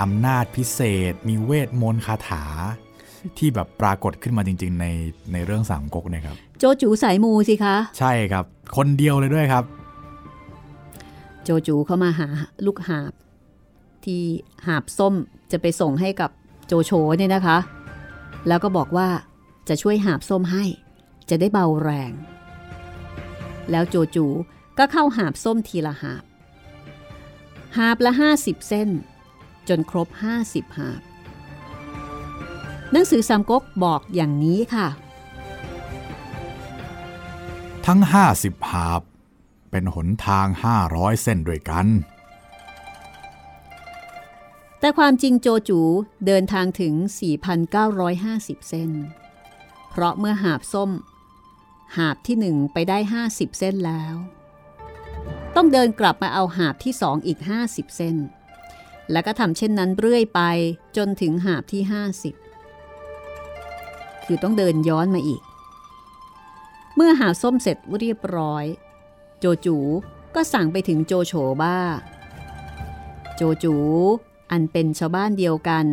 [0.00, 2.44] อำนาจพิเศษ มีเวทมนต์คาถา
[3.38, 4.86] ที่แบบปรากฏขึ้นมาจริง ๆ ใน
[5.32, 8.44] ในเรื่องสามก๊กเนะครับ โจจูสายมูสิคะ ใช่ครับ
[8.76, 9.64] คนเดียวเลยด้วยครับ
[11.44, 12.28] โจจูเข้ามาหา
[12.66, 13.12] ลูกหาบ
[14.04, 14.22] ที่
[14.66, 15.14] หาบส้ม
[15.52, 16.30] จะไปส่งให้กับ
[16.66, 17.58] โจโฉเนี่ยนะคะ
[18.48, 19.08] แล้วก็บอกว่า
[19.68, 20.64] จะช่วยหาบส้มให้
[21.30, 22.12] จะได้เบาแรง
[23.70, 24.26] แล้วโจจู
[24.78, 26.24] ก็เข้าหาบส้มทีละหาบ
[27.76, 28.88] หาบละห้าสิบเส้น
[29.68, 31.00] จนครบห้าสิบหาบ
[32.92, 34.88] หนังสือสามก๊กบอกอย่างนี้ค่ะ
[37.86, 38.00] ทั้ง
[38.34, 39.02] 50 หาบ
[39.70, 40.46] เป็นหนทาง
[40.84, 41.86] 500 เส้นด้วยกัน
[44.78, 45.80] แต่ความจริงโจจู
[46.26, 46.94] เดินทางถึง
[47.62, 48.90] 4,950 เส้น
[49.90, 50.90] เพราะเมื่อหาบส้ม
[51.96, 52.98] หาบที่หนึ่งไปได้
[53.28, 54.14] 50 เส้นแล้ว
[55.56, 57.38] ต้องเดินกลับมาเอาหาบที่สองอีก
[57.68, 58.16] 50 เส้น
[59.12, 60.40] แล้วก็ทำเช่นนั้นเรื่อยไป
[60.96, 61.82] จนถึงหาบที่
[62.82, 65.42] 50 คือต้องเดินย้อนมาอีก
[66.96, 68.64] เมื่อหาส้มเสร็จเรียบร้อย
[69.38, 69.76] โจจู
[70.34, 71.32] ก็สั่งไปถึงโจโฉ
[71.62, 71.78] บ้า
[73.36, 73.74] โจจู
[74.50, 75.86] อันเป็นชาวบ้านเดียวกัน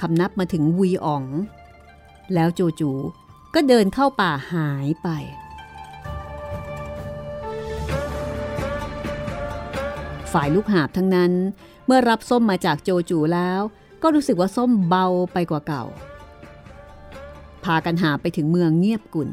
[0.00, 1.24] คำนับมาถึงวีอ๋อง
[2.34, 2.90] แล้วโจจู
[3.54, 5.08] ก็เดินเข้าป่าหายไป
[10.32, 11.32] ฝ่ายลูกหาบทั้งนั้น
[11.86, 13.60] เมื่อรับส้มมาจากโจจูแล้ว
[14.02, 15.84] ก็รู้สึกว่าส้มเบาไปกว่าเก่า
[17.64, 19.30] พากันหาไปถึงเมืองเงียบกุ่น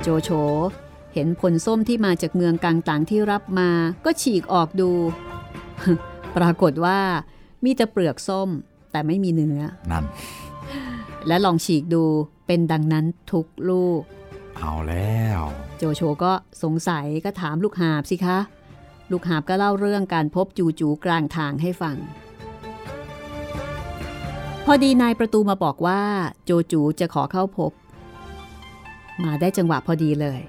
[0.00, 0.30] โจโฉ
[1.14, 3.70] เห็นผลส้มที่มาจากเมืองกลางต่างที่รับมา
[4.04, 4.90] ก็ฉีกออกดู
[6.36, 6.98] ปรากฏว่า
[7.64, 8.48] มีแต่เปลือกส้ม
[8.92, 9.60] แต่ไม่มีเนื้อ
[9.90, 10.04] นั่น
[11.26, 12.04] และลองฉีกดู
[12.46, 14.00] เป็นดังนั้นทุกลูก
[14.60, 15.40] เอาแล้ว
[15.78, 16.32] โจโฉก็
[16.62, 18.38] สงสัยก็ถามลูกหาบสิคะ
[19.10, 21.96] ลูกหาบก็เล่าเรื่องการพบจูจูกลางทางให้ฟัง
[24.64, 26.02] พอดีนายประตูมาบอกว่า
[26.44, 27.72] โจจูจะขอเข้าพบ
[29.22, 30.40] มาได้จังหวะพอดีเลย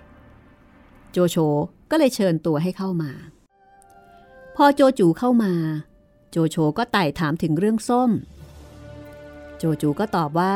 [1.11, 1.37] โจโฉ
[1.91, 3.11] ก็เลยเชิญตัวให้เข้ามา
[4.55, 5.53] พอโจจูเข้ามา
[6.31, 8.11] โจโฉก็ไต่ถามถึงเรื่องส้ม
[9.57, 10.55] โจจูก็ตอบว่า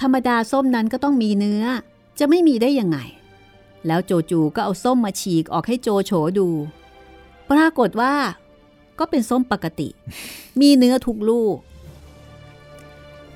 [0.00, 1.64] ธรรมดาส้มนั้นก็ต้องมีเนื้อ
[2.18, 2.98] จะไม่มีได้ยังไง
[3.86, 6.48] แล้วโจจูก็เอาส้มมาฉีกออกให้โจโฉดู
[7.50, 8.14] ปรากฏว่า
[8.98, 9.88] ก็เป็นส้มปกติ
[10.60, 11.56] มีเนื้อทุกลูก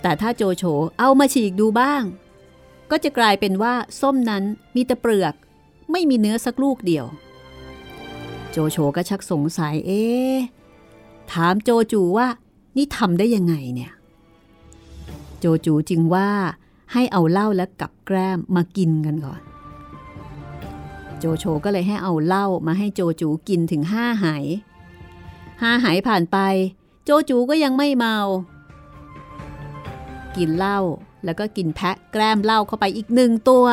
[0.03, 0.65] แต่ถ้าโจโฉ
[0.99, 2.03] เอามาฉีกดูบ้าง
[2.91, 5.35] ก็จะกลายเป็นว่าส้มนั้นมีแต่เปลือก
[5.91, 7.07] ไม่มีเนื้อสักลูกเดียว
[8.51, 10.37] โจโฉก็ชักสงสัยเอ๊ะ
[11.33, 12.27] ถามโจจูว่า
[12.77, 13.93] นี่ทำได้ยังไงเนี่ย
[15.39, 16.31] โจจูจึงว่า
[16.93, 19.41] ให้เอาเหล้าและกับแกล้มมากินกันก่อน
[21.19, 24.27] โจโฉก็เลยให้เอาเหล้ามาให้โจจูกินถึงห้าไห
[25.63, 26.39] ห้าไหผ่านไป
[27.05, 28.17] โจจูก็ยังไม่เมา
[30.37, 30.79] กินเหล้า
[31.25, 33.67] แล้วก็กินแพะแกล้มเหล้าเข้าไปอีกหนึ่งตัว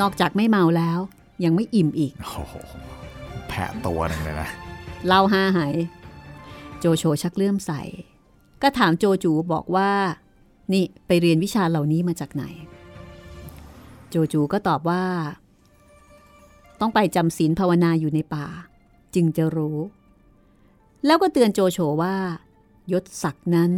[0.00, 0.98] นอกจากไม่เมาแล้ว
[1.44, 2.54] ยังไม่อิ่มอีกโอ้โห
[3.48, 4.48] แพะตัวหนึ่งเลยนะ
[5.06, 5.60] เหล้าห้าไห
[6.78, 7.72] โจโฉชักเลื่อมใส
[8.62, 9.90] ก็ถามโจจูบอกว่า
[10.72, 12.44] นี่ไปเรียนวิชาเหล่านี้มาจากไหน
[14.08, 15.04] โจจูก็ตอบว่า
[16.80, 18.46] ต้องไปจำศีลภาวนาอยู่ในป่า
[19.14, 19.78] จึงจะรู้
[21.06, 22.16] แล้วก็เตือนโจโฉว่า
[22.92, 23.72] ยศศักดิ์นั้น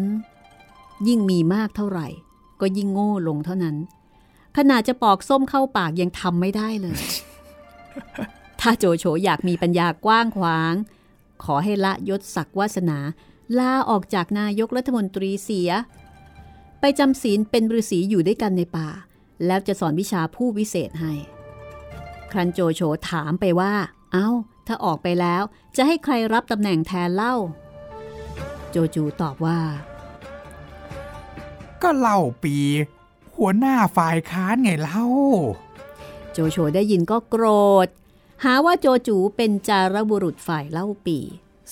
[1.09, 2.09] ยิ่งมีมากเท่าไหร่
[2.61, 3.77] ก็ยิ่งโง่ลงเท่านั้น
[4.57, 7.03] ขนาดจะปอกส้มเข้าปากยังทำไม่ได้เลย
[8.61, 10.75] ถ้าโจโฉอยากมีปัญญากว้างขวาง
[11.45, 12.99] ขอให้ละยศศักดิ์วาสนา
[13.59, 15.71] ลาออกจากนายกรัฐมนตรีเสีย
[16.85, 18.89] ไปจำศีลเป็นฤาษีอยู่ด้วยกันในป่า
[19.47, 21.13] แล้วจะสอนวิชาผู้วิเศษให้
[22.31, 22.81] ครันโจโฉ
[23.11, 23.73] ถามไปว่า
[24.13, 24.29] เอา้า
[24.67, 25.43] ถ้าออกไปแล้ว
[25.77, 27.35] จะให้ใครรับตำแหน่งแทนเล่า
[28.71, 29.61] โจจูตอบว่า
[31.83, 32.57] ก็เล่าปี
[33.37, 35.05] หัวหน้าฝ่ายค้านไงเล่า
[36.33, 37.45] โจโฉได้ยินก็โกร
[37.87, 37.89] ธ
[38.45, 41.19] หาว่าโจจูเป็นจารบุรุษฝ่ายเล่าปี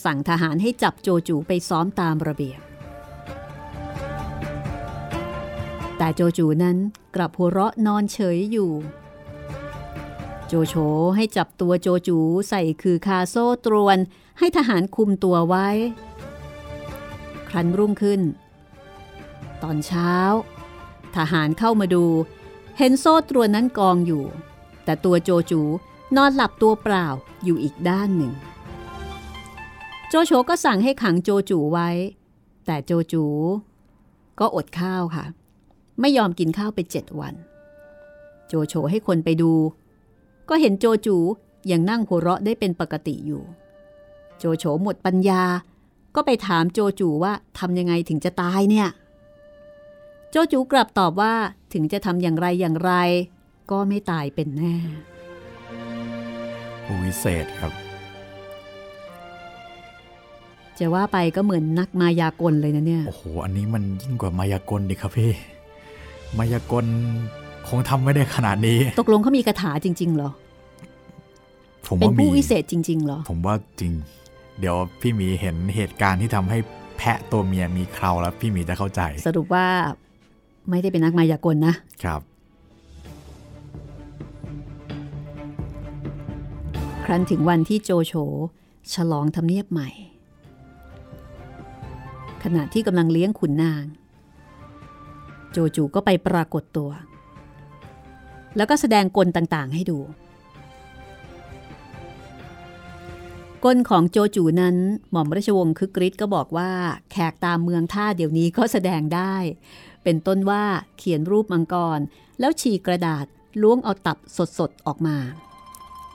[0.05, 2.70] สั่งทหารให้จับโจจูไปซ้อมตามระเบียบ
[6.03, 6.77] แต่โจจูนั้น
[7.15, 8.71] กลับหัวเราะนอนเฉยอยู่
[10.47, 10.75] โจโฉ
[11.17, 13.99] ให้จับตัวโจจูใส่คือคาโซ่ตรวน
[14.39, 15.69] ให้ทหารคุมตัวไว้
[17.49, 18.21] ครั้นรุ่งขึ้น
[19.63, 20.13] ตอนเช้า
[21.17, 22.05] ทหารเข้ามาดู
[22.79, 24.25] เห็นโซ่ตรวนนั้นกองอยู่
[24.85, 25.61] แต่ตัวโจจู
[26.17, 27.07] นอนหลับตัวเปล่า
[27.45, 28.33] อยู่อีกด้านหนึ่ง
[30.09, 31.89] โจโฉก็สั่งให้ขังโจจูไว้
[32.67, 33.25] แต่โจจู
[34.39, 35.27] ก็อดข้าวค่ะ
[36.01, 37.35] ไม่ยอมกินข้าวไปเจ็ดวัน
[38.49, 39.53] โจโฉให้คนไปดู
[40.49, 41.17] ก็เห็นโจจู
[41.71, 43.43] ยังนั่งหัวเราะได้เป็นปกติอยู่
[44.39, 45.43] โจโฉหมดปัญญา
[46.15, 48.89] ก็ไปถามโจจูว่าทำยังไงถึงจะตายเนี่ย
[50.31, 51.33] โจจูกลับตอบว่า
[51.73, 52.93] ถึงจะทำอย่างไรอย่างไร
[53.71, 54.75] ก็ไม่ตายเป็นแน่
[56.85, 57.73] ผู้วิเศษครับ
[60.79, 65.31] จะว่าไปก็เหมือนนักมายากลเลยนะเนี่ย โอ้โห อันนี้มันยิ่งกว่ามายากลดิครับพี่
[66.39, 66.87] มายากล
[67.69, 70.31] คงทำไม่ได้ขนาดนี้ ตกลงเขามีคาถาจริง ๆ เหรอ
[71.87, 73.93] ผมเป็นว่ามีผู้วิเศษจริง ๆ เหรอ ผมว่าจริง
[74.61, 76.59] เดี๋ยวพี่หมีเห็นเหตุการณ์ที่ทำให้
[76.97, 79.67] แพะตัวเมียมีเคราแล้วพี่หมีจะเข้าใจ สรุปว่า
[80.71, 81.75] ไม่ได้เป็นนักมายากลนะ
[82.05, 82.21] ครับ
[87.05, 88.15] ครั้นถึงวันที่โจโฉ
[88.95, 89.89] ฉลองทำเนียบใหม่
[92.43, 96.91] ขณะที่กำลังเลี้ยงขุนนางโจจูก็ไปปรากฏตัว
[98.57, 99.99] แล้วก็แสดงกลต่างๆให้ดู
[103.65, 104.77] ก้นของโจจูนั้น
[105.11, 106.71] หม่อมราชวงศ์คึกฤทธิ์ก็บอกว่า
[107.11, 109.35] แขกตามเมืองท่าเดี๋ยวนี้ก็แสดงได้
[110.05, 110.65] เป็นต้นว่า
[110.99, 112.01] เขียนรูปมังกร
[112.41, 113.25] แล้วฉีกกระดาษ
[113.63, 114.19] ล้วงเอาตับ
[114.59, 115.17] สดๆออกมา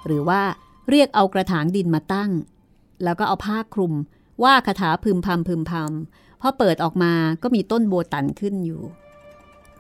[0.05, 0.41] หรือว่า
[0.89, 2.31] เรียกเอากระถางดินมาตั้ง
[3.03, 3.93] แล้วก็เอาผ้าคลุม
[4.43, 7.13] ว่าคาถาพึมพำพึมพำพอเปิดออกมา
[7.43, 8.81] ก็มีต้นโบตันขึ้นอยู่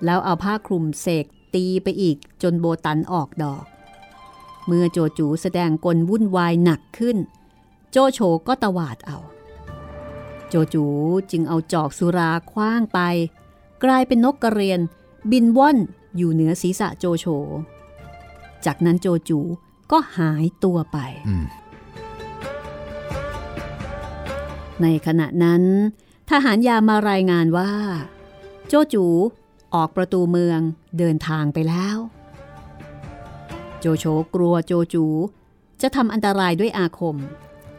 [0.05, 3.65] แล้วเอาผ้าคลุมเสกตีไปอีกจนโบตันออกดอก
[4.65, 7.17] เมื่อโจจูแสดงกลวุ่นวายหนักขึ้น
[7.91, 9.19] โจโฉก็ตวาดเอา
[10.49, 10.85] โจจู
[11.31, 12.99] จึงเอาจอกสุราคว้างไป
[13.83, 14.79] กลายเป็นนกกระเรียน
[15.31, 15.77] บินว่อน
[16.17, 17.25] อยู่เหนือศีรษะโจโฉ
[18.65, 19.39] จากนั้นโจจู
[19.91, 21.45] ก็หายตัวไปอืม
[24.81, 25.63] ในขณะนั้น
[26.29, 27.71] ทหารยามารายงานว่า
[28.67, 29.05] โจจู
[29.75, 30.59] ออกประตูเมือง
[30.99, 31.97] เดินทางไปแล้ว
[33.79, 34.05] โจโฉ
[34.35, 35.05] กลัวโจจู
[35.81, 37.17] จะทำอันตรายด้วยอาคม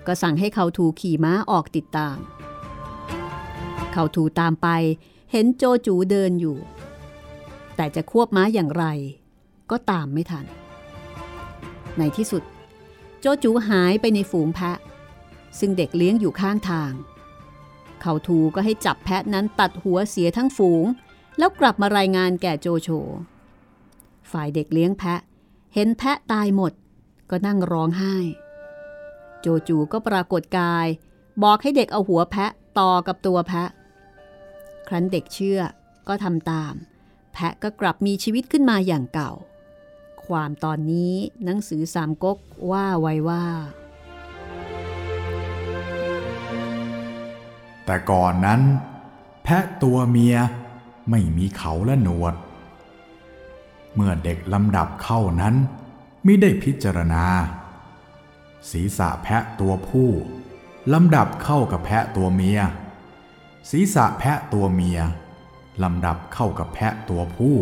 [0.06, 2.16] ก็สั่งให้เขาถูขี่ม้าออกติดตาม
[3.92, 4.68] เขาถูตามไป
[5.32, 6.58] เห็นโจจูเดินอยู่
[7.76, 8.84] แต่จะควบม้าอย่างไร
[9.70, 10.44] ก็ตามไม่ทัน
[11.98, 12.42] ในที่สุด
[13.20, 14.78] โจจูหายไปในฝูงแพะ
[15.58, 16.92] ซึ่งเด็กเลี้ยงอยู่ข้างทาง
[18.00, 20.84] เขาทูก็ให้จับแพะนั้นตัดหัวเสียทั้งฝูง
[21.38, 22.88] แล้วกลับมารายงานแก่โจโฉ
[24.30, 25.20] ฝ่ายเด็กเลี้ยงแพะ
[25.74, 26.72] เห็นแพะตายหมด
[27.30, 28.16] ก็นั่งร้องไห้
[29.40, 30.86] โจจูก็ปรากฏกาย
[31.42, 33.68] บอกให้เด็กเอาหัวแพะต่อกับตัวแพะ
[34.88, 35.60] ครั้นเด็กเชื่อ
[36.08, 36.74] ก็ทำตาม
[37.32, 39.32] แพะก็กลับมีชีวิตขึ้นมาอย่างเก่า
[40.26, 41.14] ความตอนนี้
[41.44, 42.38] หนังสือสามก๊ก
[42.70, 43.44] ว่าไว้ว่า
[47.84, 48.60] แต่ก่อนนั้น
[49.44, 50.36] แพะตัวเมีย
[51.10, 52.34] ไม่มีเขาและหนวด
[53.94, 55.54] เมื่อเด็กลำดับเข้านั้น
[56.24, 57.24] ไมิได้พิจารณา
[58.70, 60.10] ศีรษะแพะตัวผู้
[60.92, 62.58] ลำดับเข้ากับแพะตัวเมีย
[63.70, 64.98] ศีรษะแพะตัวเมีย
[65.82, 67.56] ลำดับเข้ากับแพะตัวผู้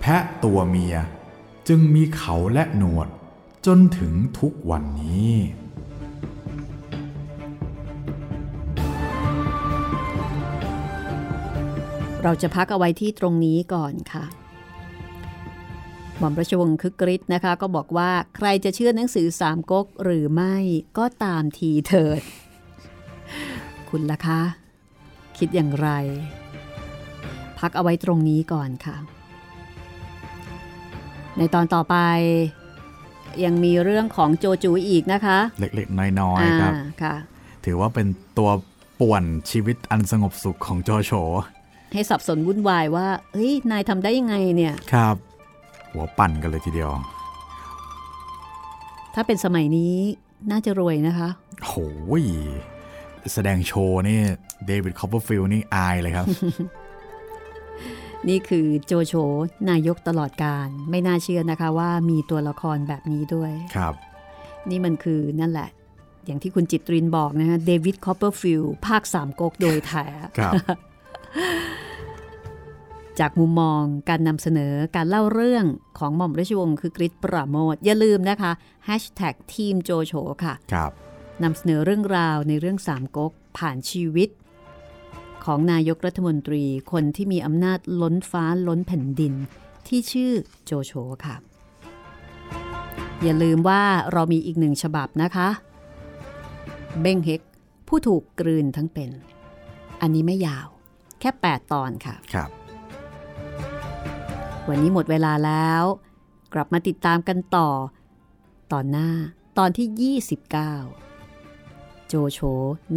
[0.00, 0.94] แพะตัวเมีย
[1.68, 3.08] จึงมีเขาและหนวด
[3.66, 5.32] จนถึงทุกวันนี้
[12.22, 14.24] เราจะพักเอาไว้ที่ตรงนี้ก่อนค่ะ
[16.18, 20.56] หม่อมราชวงศ์คึกฤทธิ์นะคะ ก็บอกว่าใครจะเชื่อหนังสือสามก๊กหรือไม่
[20.98, 22.22] ก็ตามทีเถิด
[23.88, 24.40] คุณล่ะคะ
[25.38, 25.88] คิดอย่างไร
[27.58, 28.96] พักเอาไว้ตรงนี้ก่อนค่ะ
[31.38, 31.96] ในตอนต่อไป
[33.44, 37.14] ยังมีเรื่องของโจจูอีกนะคะ เล็กๆ น้อยๆครับอ่าค่ะ
[37.64, 38.06] ถือว่าเป็น
[38.38, 38.50] ตัว
[39.00, 41.12] ป่วนชีวิตอันสงบสุขของโจโฉ
[41.92, 45.16] ให้สับสนวุ่นวายว่าเฮ้ยนายทำได้ยังไงเนี่ยครับ
[45.92, 46.90] หัวปั่นกันเลยทีเดียว
[49.14, 49.94] ถ้าเป็นสมัยนี้
[50.50, 51.28] น่าจะรวยนะคะ
[51.66, 51.74] โห
[52.20, 52.24] ย
[53.32, 54.20] แสดงโชว์นี่
[54.66, 56.26] เดวิดคอปเปอร์ฟิลด์นี่อายเลยครับ
[58.28, 59.14] นี่คือโจโฉ
[59.70, 63.94] นายกตลอดกาล ไม่น่าเชื่อนะคะว่ามีตัวละครแบบนี้ด้วยครับ
[64.70, 65.68] นี่มันคือนั่นแหละ
[66.26, 70.06] อย่างที่คุณจิตรินบอกนะฮะเดวิดคอปเปอร์ฟิลด์ภาคสามก๊กโดยแท้
[70.38, 70.54] ครับ
[73.18, 75.64] จากมุมมองการนำเสนอการเล่าเรื่อง
[75.98, 78.52] ของหม่อมราชวงศ์คือกริชปราโมทอย่าลืมนะคะ
[78.88, 80.12] Hashtag ทีมโจโฉ
[80.44, 80.90] ค่ะครับ
[81.42, 84.28] นำเสนอเรื่องราวในเรื่องสามก๊กผ่านชีวิต
[85.44, 89.34] ของนายกรัฐมนตรีคนที่มีอำนาจล้นฟ้าล้นแผ่นดิน
[89.88, 90.32] ที่ชื่อ
[90.64, 90.92] โจโฉ
[91.24, 91.36] ค่ะ
[93.22, 95.48] อย่าลืมว่าเรามีอีกหนึ่งฉบับนะคะ
[97.00, 97.40] เบ้งเฮก
[97.88, 99.10] ผู้ถูกกลืนทั้งเป็น
[100.00, 100.68] อันนี้ไม่ยาว
[101.20, 102.50] แค่ 8 ตอนค่ะครับ
[104.68, 105.82] วันนี้หมดเวลาแล้ว
[106.54, 107.68] กลับมาติดตามกันต่อ
[108.72, 109.10] ตอนหน้า
[109.58, 112.38] ตอนที่ 29 โจโฉ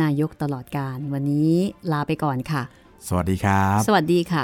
[0.02, 1.54] นายกตลอดการวันนี้
[1.92, 2.62] ลาไปก่อนค่ะ
[3.08, 4.44] สวัสดีครับ สวัสดีค่ะ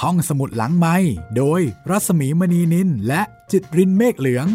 [0.00, 0.96] ห้องสมุดหลังไม้
[1.36, 1.60] โดย
[1.90, 3.22] รัสมีมณีนินและ
[3.52, 4.46] จิตรินเมฆเหลือง